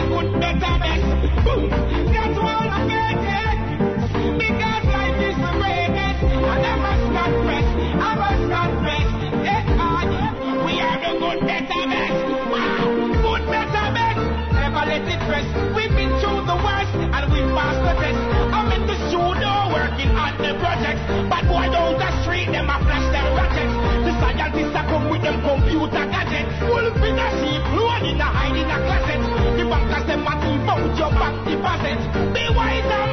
[0.09, 1.07] Good, better, best.
[2.13, 2.89] That's all I'm.
[4.41, 6.21] Because life is the greatest.
[6.45, 7.07] I must
[7.97, 8.45] I must
[10.65, 12.19] we are the good, better, best.
[13.25, 14.21] Good, better, best.
[14.57, 15.51] Never let it rest.
[15.77, 18.21] We've been through the worst and we passed the test.
[18.57, 21.01] I'm in the studio working on the.
[21.29, 21.83] But boy, the
[22.53, 23.07] them flash.
[24.05, 26.61] The scientists a come with them computer gadgets.
[26.63, 27.56] Wolf in sheep,
[30.07, 30.35] them a
[30.99, 31.99] your bank deposit.
[32.35, 33.07] Be and.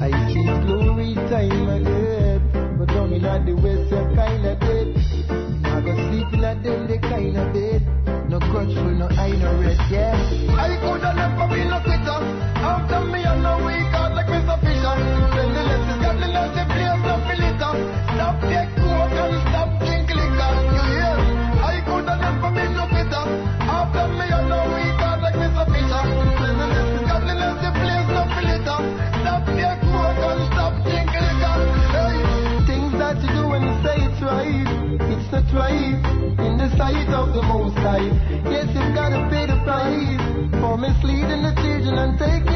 [0.00, 2.42] I see glory time ahead,
[2.78, 4.88] but down in the west you're kinda dead.
[5.64, 7.82] I go sleep in a them they kinda bed.
[8.28, 10.31] No grudgeful, no I no red, yeah.
[36.82, 38.10] Sight of the Most High.
[38.50, 40.18] Yes, you've got to pay the price
[40.60, 42.51] for misleading the children and taking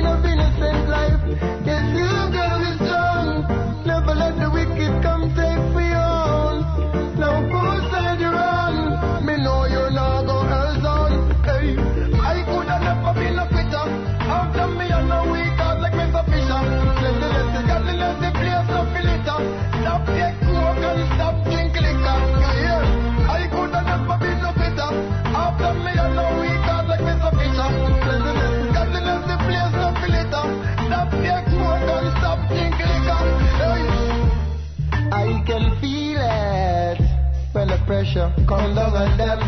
[37.97, 39.41] pressure comes down on them.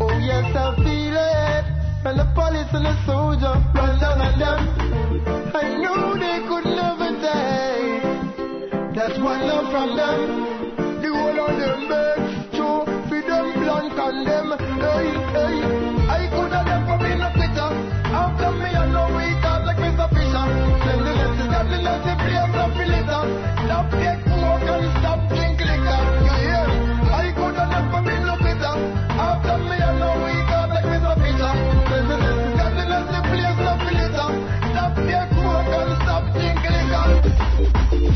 [0.00, 1.64] Oh yes, I feel it
[2.00, 4.60] when the police and the soldier run down on them.
[5.52, 8.00] I knew they could never take
[8.96, 10.20] That's one love from them.
[11.04, 12.80] The whole of them birds, true,
[13.12, 14.56] for them blunt condemn.
[14.80, 15.56] Hey, hey,
[16.16, 17.70] I could have never been a quitter.
[18.08, 20.08] After me, I know we got like Mr.
[20.16, 20.46] Fisher.
[20.80, 23.22] Cleanliness is godliness, the letters, place of filter.
[23.68, 25.39] Stop take coke and stop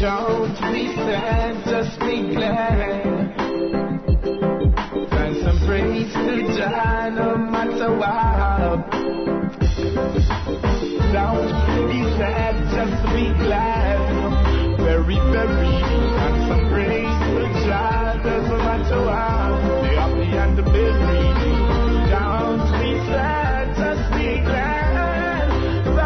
[0.01, 3.07] Don't be sad, just be glad.
[5.13, 8.91] And some praise to Jah, no matter what.
[11.13, 11.53] Don't
[11.89, 13.99] be sad, just be glad.
[14.79, 15.77] Very, very,
[16.25, 17.45] and some praise to
[18.59, 19.53] matter what.
[19.83, 20.63] The happy and the.
[22.11, 22.34] Don't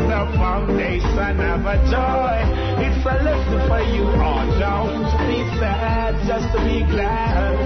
[0.00, 2.36] The foundation of a joy.
[2.84, 4.04] It's a lesson for you.
[4.20, 4.46] all.
[4.58, 7.56] don't be sad, just be glad.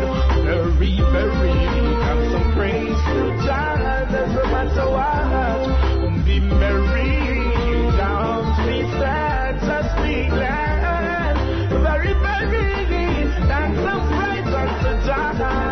[0.45, 1.55] Very, very,
[2.05, 4.07] have some praise to Jah.
[4.11, 6.25] Doesn't matter what.
[6.27, 7.13] Be merry,
[7.97, 11.35] don't be sad, just be glad.
[11.71, 15.64] Very, very, and some praise unto Jah.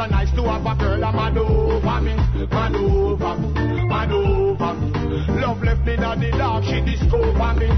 [0.00, 2.14] so nice to have a girl, I'm mad over me,
[2.48, 3.36] mad over,
[3.84, 4.72] mad over.
[5.40, 7.68] Love left me in the dark, she discover me.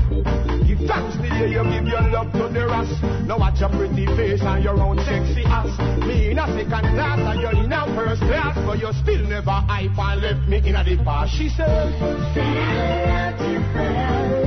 [0.63, 2.95] Give thanks the day you give your love to the rest.
[3.27, 5.75] Now watch your pretty face and your own sexy ass.
[6.07, 9.51] Me in a second class and you're in a first class, but you still never
[9.51, 11.35] hype and left me in a the past.
[11.35, 11.91] She said,
[12.35, 14.42] Feel beautiful.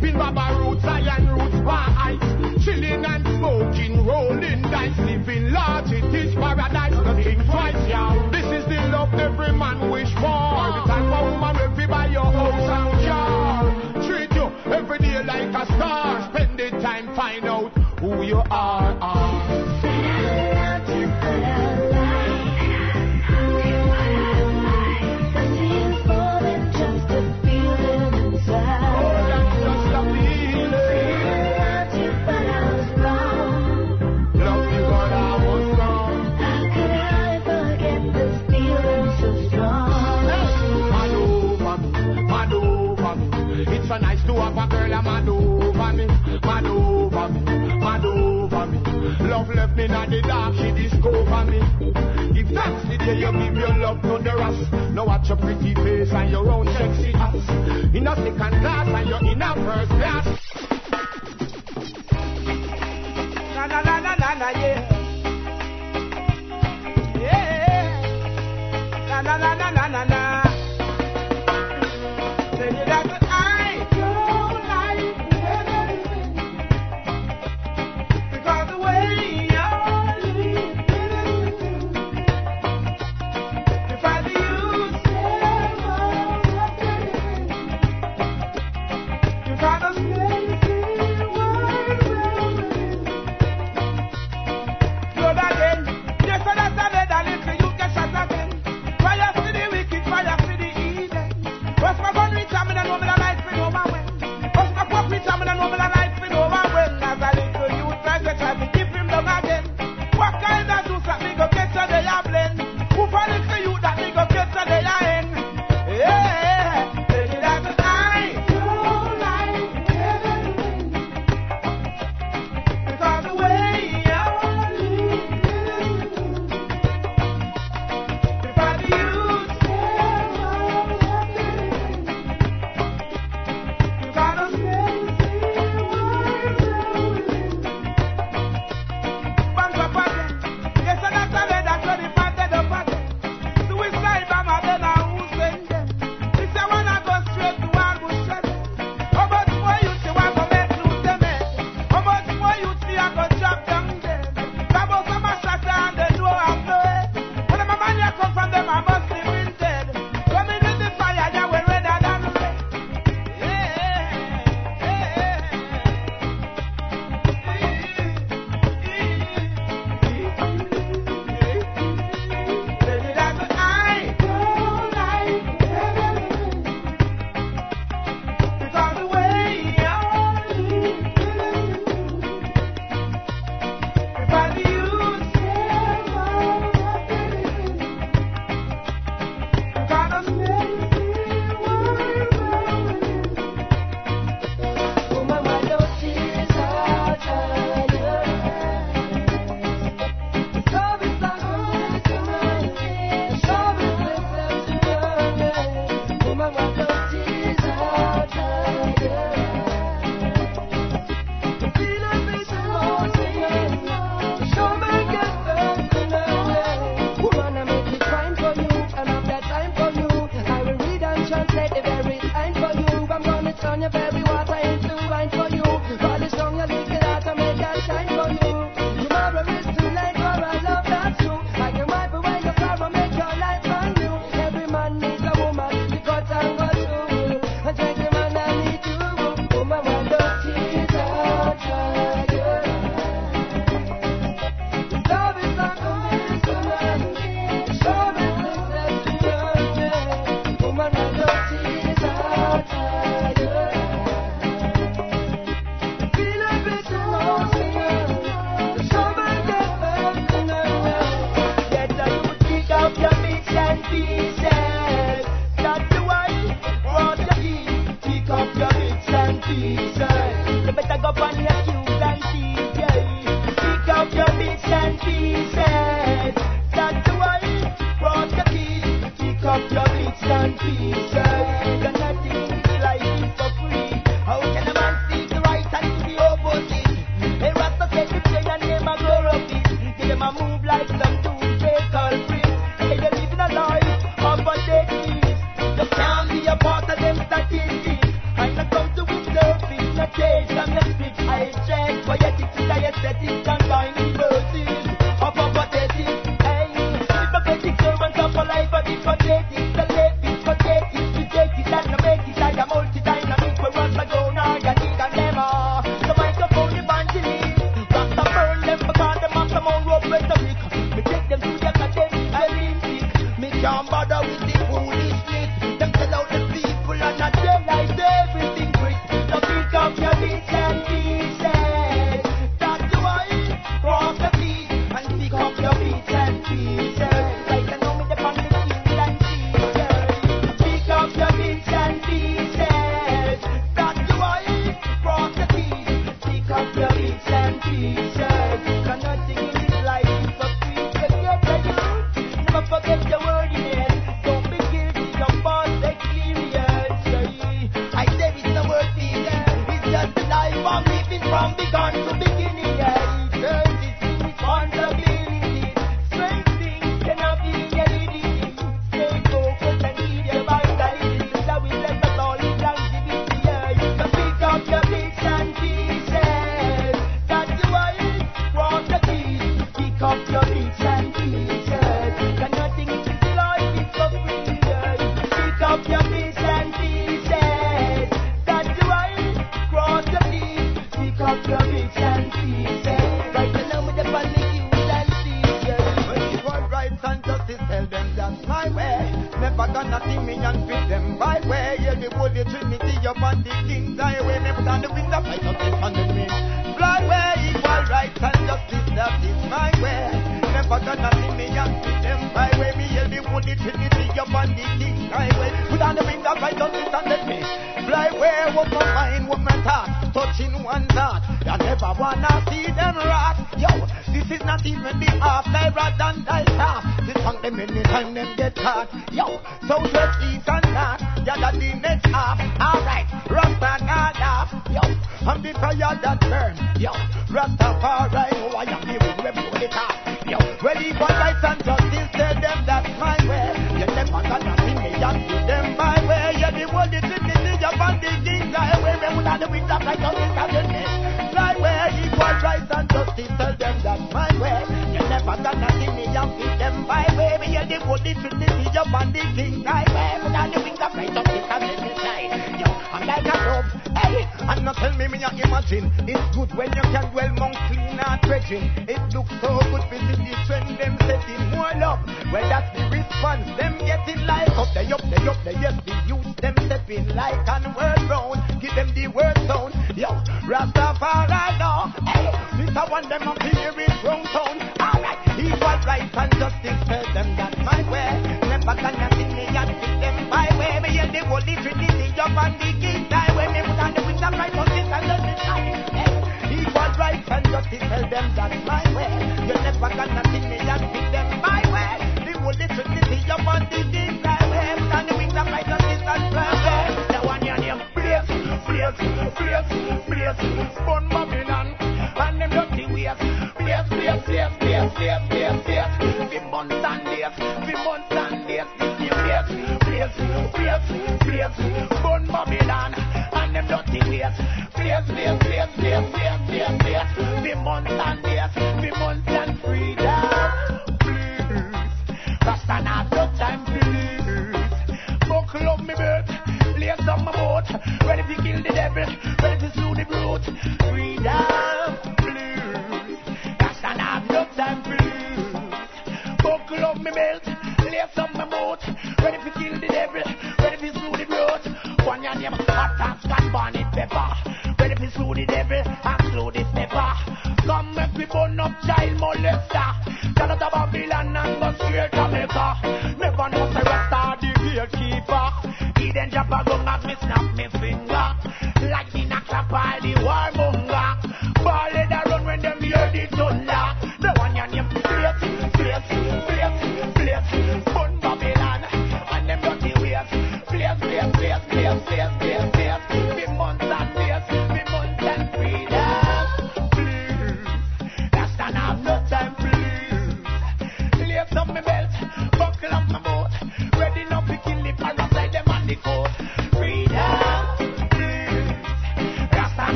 [0.00, 2.64] Sipping baba roots, iron roots, bar ice.
[2.64, 4.96] Chilling and smoking, rolling dice.
[4.98, 6.92] Living large, it is paradise.
[6.92, 8.14] Nothing twice, yeah.
[8.30, 10.22] This is the love every man wish for.
[10.22, 14.06] The type of woman will be by your house and car.
[14.06, 16.30] Treat you every day like a star.
[16.32, 18.96] Spend the time, find out who you are.
[19.02, 19.37] are.
[49.38, 51.60] Love left me in the dark, she discover me.
[52.34, 55.74] If that's the day you give your love to the rest, now watch your pretty
[55.76, 57.36] face and your own sexy ass.
[57.94, 60.26] In a second class and you're in a first class.
[63.54, 64.80] Na na na na na na yeah.
[67.14, 68.02] Yeah.
[69.06, 70.37] Na na na na na na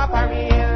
[0.00, 0.69] Papa Mia.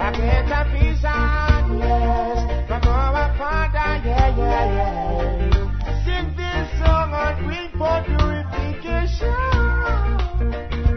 [0.00, 6.04] I get a peace and rest from our Father, yeah, yeah, yeah.
[6.04, 9.34] Sing this song and bring forth purification.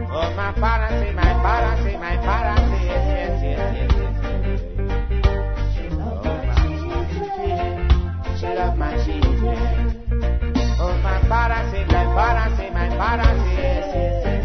[0.10, 3.98] Oh, my Father, say, my Father, say, my Father, say, yes, yes, yes, yes.
[3.98, 4.62] yes.
[5.76, 5.92] yes.
[5.94, 6.56] Oh, my.
[8.40, 9.27] She love my children.
[11.28, 14.37] embarrassing, embarrassing, embarrassing, yes, yes, yes.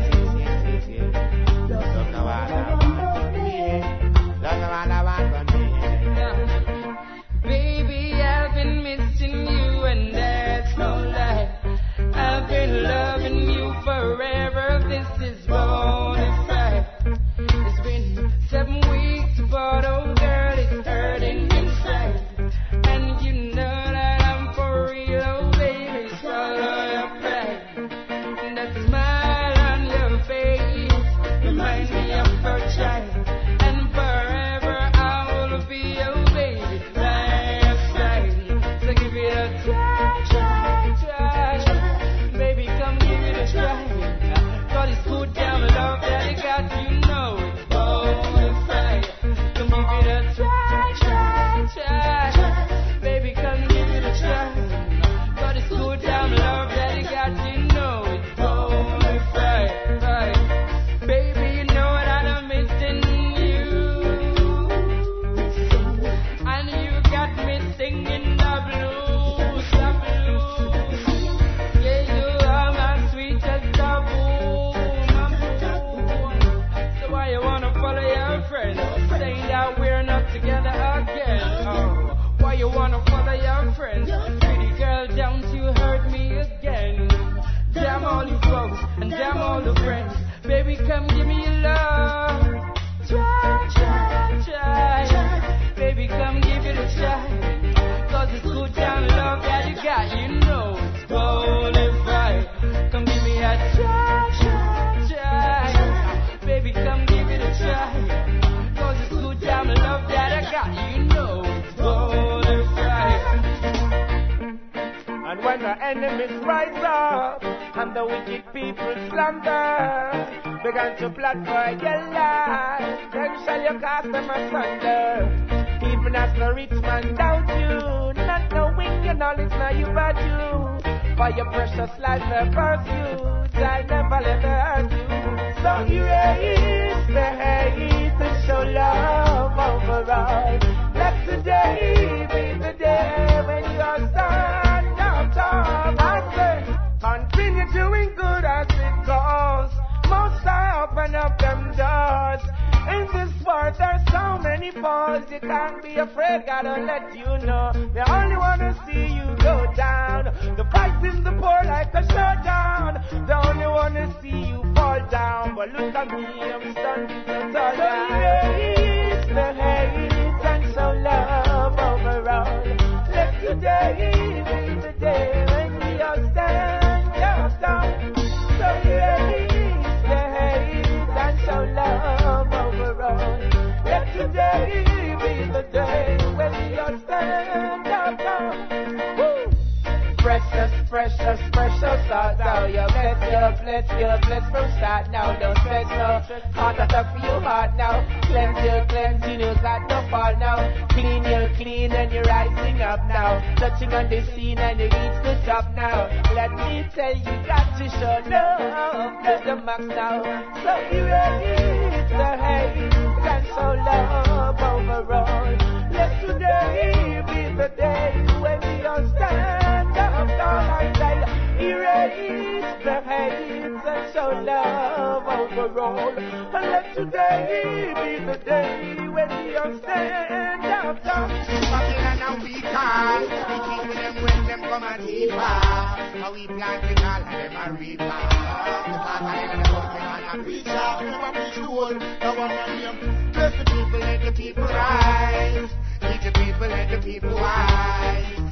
[195.82, 196.20] Don't now.
[196.54, 198.06] Heart attack for your heart now.
[198.22, 200.86] Cleanse you, cleanse you, you got no fall now.
[200.90, 203.42] Clean you, clean and you're rising up now.
[203.56, 206.06] Touching on the scene and you reach the top now.
[206.34, 210.22] Let me tell you, got to show love to the max now.
[210.62, 212.94] So erase the hate
[213.26, 215.50] and show love overall.
[215.90, 223.64] Let today be the day when we all stand up tall and erase the hate
[223.64, 226.16] and show love overall.
[226.16, 231.02] And let today be the day when we all stand up.
[231.02, 231.28] Tall.
[231.72, 236.46] Babylon and we can Speaking with them when them come and eat back How we
[236.46, 237.98] plant it all and them a reap.
[237.98, 240.70] Back The father and the husband and a preacher
[241.02, 245.70] Never preach the whole, no one man name Bless the people, let the people rise.
[246.00, 248.51] Teach the people, let the people the people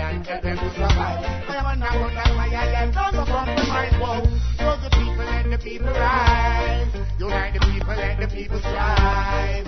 [0.00, 1.80] and tell them to survive I am
[2.36, 3.94] fire and don't go compromise
[4.82, 6.88] the people, the people rise
[7.18, 9.66] Unite the people, the people strive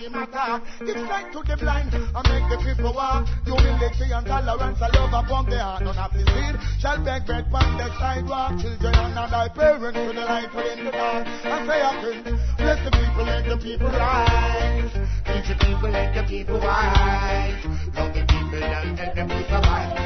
[0.00, 0.10] you.
[0.86, 5.50] Give sight to the blind and make the people walk Humility and tolerance love upon
[5.50, 7.44] the heart the shall beg the
[7.98, 11.26] sidewalk Children and thy parents to the light the dark
[11.66, 11.92] say I
[12.56, 14.92] bless the people let the people rise
[15.24, 19.99] Teach the people let the people wise Love the people and tell them to survive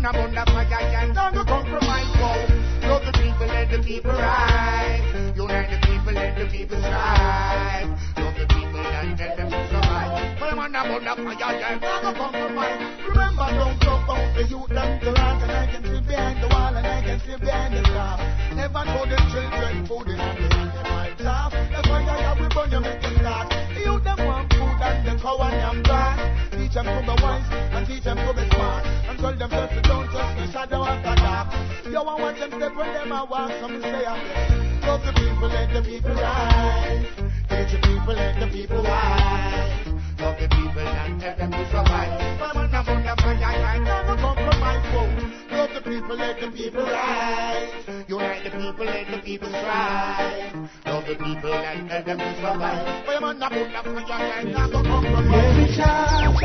[0.00, 2.88] Fire man upon the fire and don't compromise Whoa.
[2.88, 5.36] Love the people let the people rise.
[5.36, 7.88] Unite the people let the people strive.
[8.16, 10.38] Love the people and tell them survive.
[10.40, 12.80] Fire man upon the fire and don't compromise.
[13.12, 16.48] Remember don't talk about the youth and the rat And I can sit behind the
[16.48, 18.20] wall and I can sit behind the staff
[18.56, 22.72] Never show the children food in the hand might laugh That's why I we burn
[22.72, 26.18] you make them start The youth them want food and the cow and them grass
[26.56, 28.89] Teach them to be wise and teach them to be smart
[29.22, 31.52] And trust the shadow the dark
[31.84, 35.82] Yo, I want them step when them walk say I'm Love the people, let the
[35.82, 37.04] people rise
[37.52, 39.86] Teach the people, let the people wise
[40.20, 44.88] Love the people and tell them to survive when I'm on the I never compromise
[44.88, 45.56] Whoa.
[45.56, 50.54] Love the people, let the people rise Unite the people, let the people strive
[50.86, 55.44] Love the people and tell them to survive when I'm on the I never compromise
[55.44, 56.40] Every child,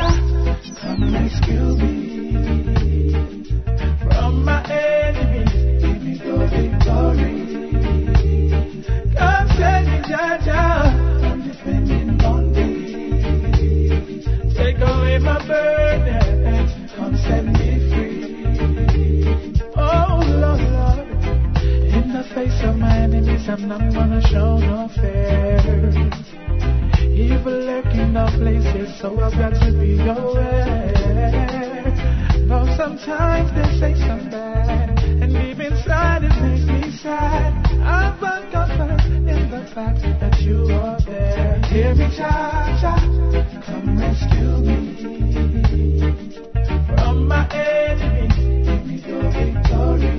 [0.76, 2.35] come rescue me
[29.00, 31.05] so I've got to be aware.
[32.48, 37.52] Though sometimes they say some bad, and deep inside it makes me sad.
[37.82, 41.60] I'm got comfort in the fact that you are there.
[41.66, 43.00] Hear me, Jah Jah,
[43.66, 44.78] come rescue me
[46.86, 48.36] from my enemies.
[48.64, 50.14] Give me your victory.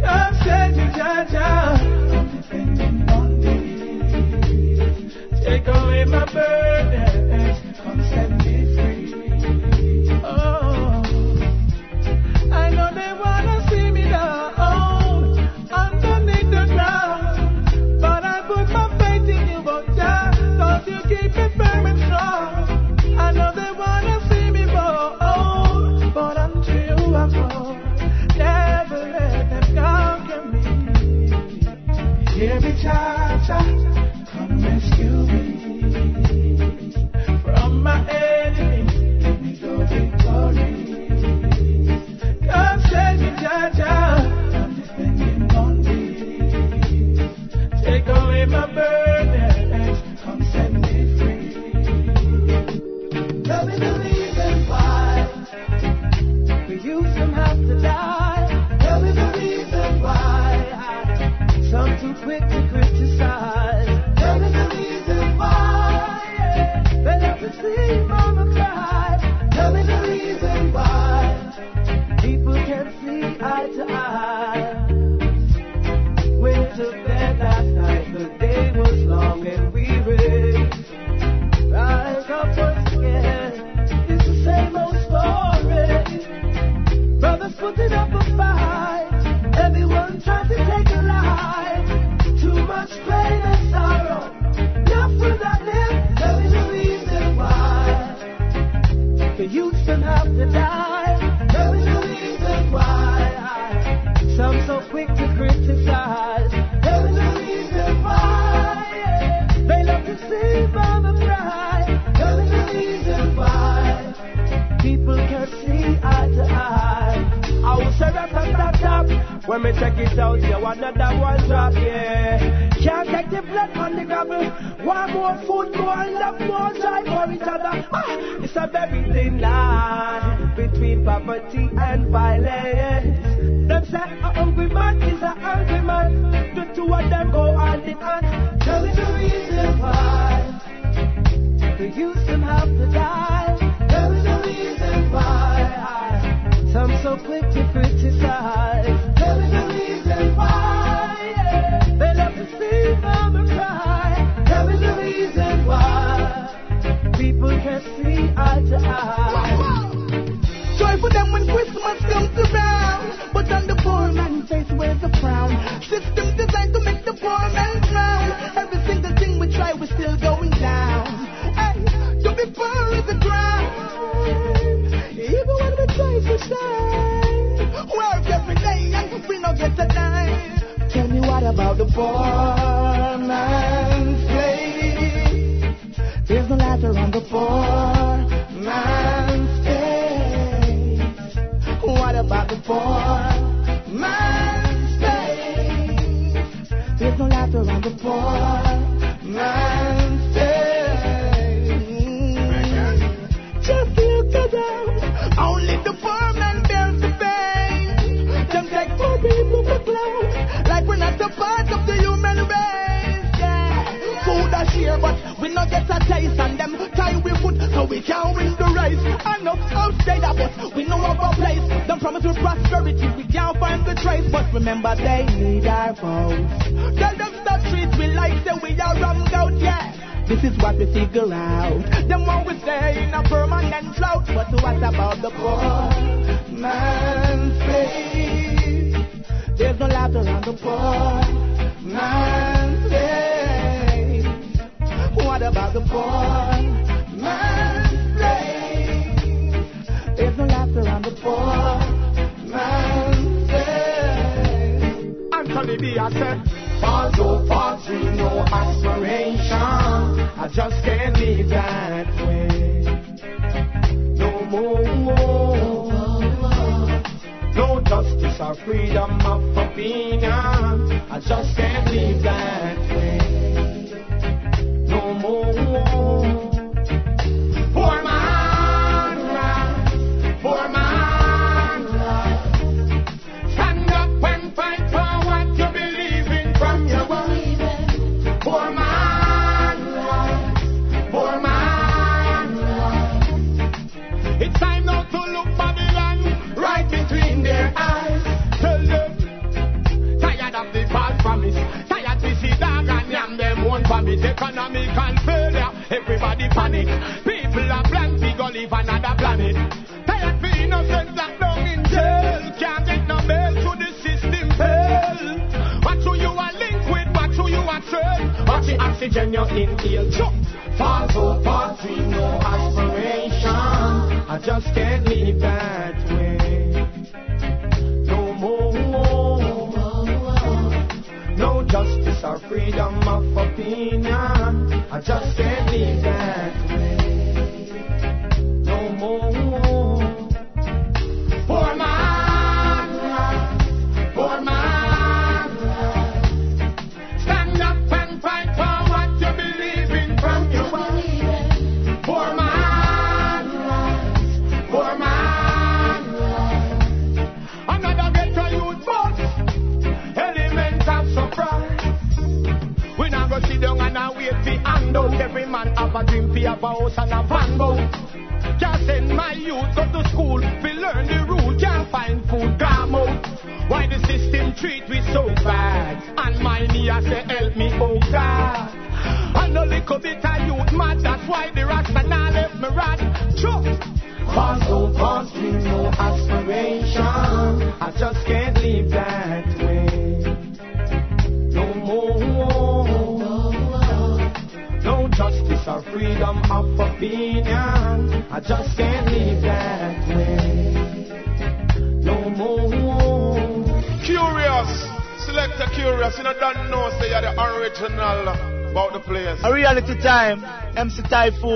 [0.00, 1.78] Come save me, Jah Jah.
[5.44, 6.73] Take away my burdens.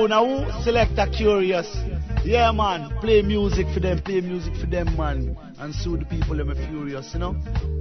[0.06, 1.66] Now who select a Kurious?
[2.24, 2.90] Yeah, man.
[3.00, 4.00] Play music for them.
[4.02, 5.36] Play music for them, man.
[5.58, 7.34] and soothe the people them furious, you know.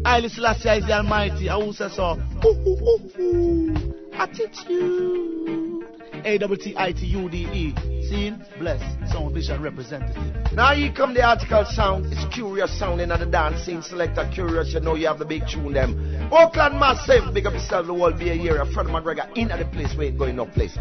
[0.06, 1.50] Haile Selassie is the Almighty.
[1.50, 2.18] I says so?
[2.46, 3.94] Ooh, ooh, ooh, ooh.
[4.14, 5.84] Attitude.
[6.26, 7.76] A-W-T-I-T-U-D-E.
[8.10, 8.44] Seen?
[8.60, 8.82] Bless.
[9.12, 10.54] Sound Vision representative.
[10.54, 12.06] Now here come the article sound.
[12.08, 13.82] It's Kurious sounding at the dance scene.
[13.82, 16.30] Selector Kurious, you know you have the big tune them.
[16.32, 18.64] Oakland Massive, big up yourself, the world be a year.
[18.74, 20.76] Fred McGregor in at the place, where ain't going no place.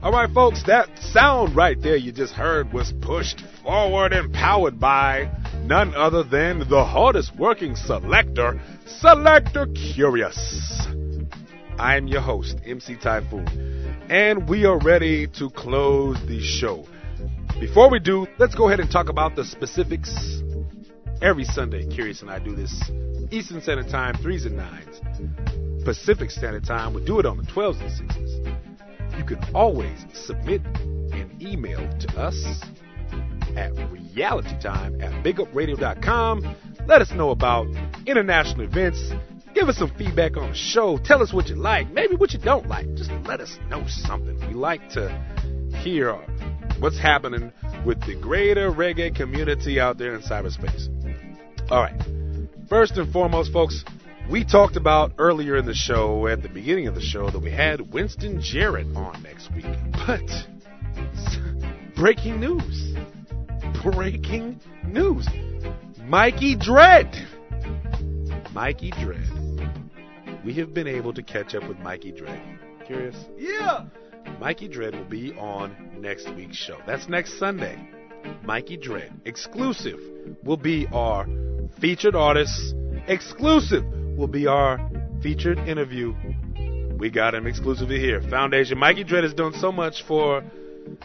[0.00, 4.78] All right, folks, that sound right there you just heard was pushed forward and powered
[4.78, 5.28] by
[5.64, 10.38] none other than the hardest working selector, Selector Kurious.
[11.80, 16.86] I'm your host, MC Typhoon, and we are ready to close the show.
[17.58, 20.14] Before we do, let's go ahead and talk about the specifics.
[21.20, 22.72] Every Sunday, Kurious and I do this
[23.32, 25.84] Eastern Standard Time, 3s and 9s.
[25.84, 28.47] Pacific Standard Time, we do it on the 12s and 6s
[29.18, 32.62] you can always submit an email to us
[33.56, 36.56] at realitytime at bigupradio.com.
[36.86, 37.66] Let us know about
[38.06, 39.10] international events.
[39.54, 40.98] Give us some feedback on the show.
[40.98, 42.86] Tell us what you like, maybe what you don't like.
[42.94, 44.38] Just let us know something.
[44.46, 45.10] We like to
[45.82, 46.12] hear
[46.78, 47.52] what's happening
[47.84, 50.88] with the greater reggae community out there in cyberspace.
[51.70, 52.00] All right.
[52.68, 53.84] First and foremost, folks,
[54.30, 57.50] we talked about earlier in the show, at the beginning of the show, that we
[57.50, 59.64] had Winston Jarrett on next week.
[60.06, 60.20] But
[61.96, 62.94] breaking news.
[63.82, 65.26] Breaking news.
[66.04, 67.10] Mikey Dread.
[68.52, 69.28] Mikey Dread.
[70.44, 72.40] We have been able to catch up with Mikey Dread.
[72.86, 73.16] Kurious?
[73.36, 73.86] Yeah.
[74.38, 76.78] Mikey Dread will be on next week's show.
[76.86, 77.78] That's next Sunday.
[78.44, 80.00] Mikey Dread, exclusive,
[80.42, 81.26] will be our
[81.80, 82.74] featured artist,
[83.06, 83.84] exclusive
[84.18, 84.78] will be our
[85.22, 86.12] featured interview.
[86.98, 88.20] We got him exclusively here.
[88.20, 88.76] Foundation.
[88.76, 90.42] Mikey Dread has done so much for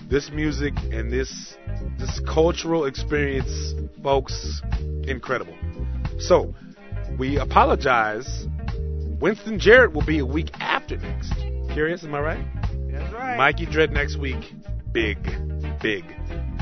[0.09, 1.55] this music and this
[1.99, 4.61] this cultural experience, folks.
[5.03, 5.55] Incredible.
[6.17, 6.55] So,
[7.19, 8.47] we apologize.
[9.19, 11.33] Winston Jarrett will be a week after next.
[11.69, 12.45] Kurious, am I right?
[12.91, 13.37] That's right.
[13.37, 14.53] Mikey Dread next week.
[14.91, 15.17] Big,
[15.81, 16.03] big.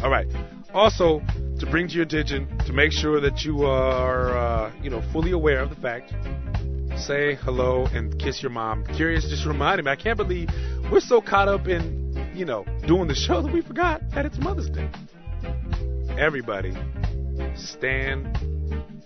[0.03, 0.27] All right.
[0.73, 1.21] Also,
[1.61, 5.31] to bring to your attention, to make sure that you are, uh, you know, fully
[5.31, 6.11] aware of the fact,
[6.99, 8.83] say hello and kiss your mom.
[8.83, 10.49] Kurious just reminded me, I can't believe
[10.91, 14.39] we're so caught up in, you know, doing the show that we forgot that it's
[14.39, 14.89] Mother's Day.
[16.17, 16.73] Everybody,
[17.55, 18.35] stand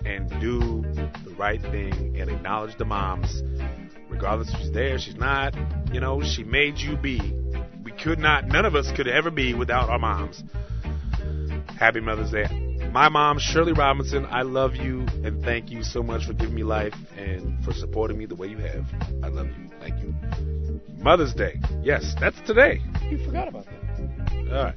[0.06, 0.82] and do
[1.26, 3.44] the right thing and acknowledge the moms.
[4.08, 5.54] Regardless if she's there, she's not,
[5.92, 7.20] you know, she made you be.
[7.84, 10.42] We could not, none of us could ever be without our moms.
[11.78, 12.46] Happy Mother's Day.
[12.94, 16.64] My mom, Shirley Robinson, I love you and thank you so much for giving me
[16.64, 18.86] life and for supporting me the way you have.
[19.22, 19.70] I love you.
[19.82, 20.16] Thank you.
[20.98, 21.60] Mother's Day.
[21.84, 22.82] Yes, that's today.
[23.10, 24.48] You forgot about that.
[24.52, 24.76] All right.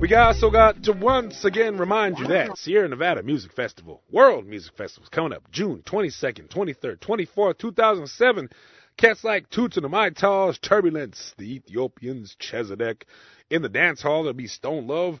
[0.00, 4.76] We also got to once again remind you that Sierra Nevada Music Festival, World Music
[4.76, 8.48] Festival, is coming up June 22nd, 23rd, 24th, 2007.
[8.96, 13.02] Cats like Toots and the Maytals, Turbulence, the Ethiopians, Chezidek.
[13.48, 15.20] In the dance hall, there'll be Stone Love,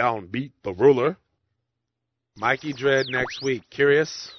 [0.00, 1.18] Downbeat the Ruler.
[2.38, 3.64] Mikey Dread next week.
[3.70, 4.30] Kurious?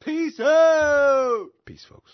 [0.00, 1.48] Peace out.
[1.66, 2.12] Peace, folks.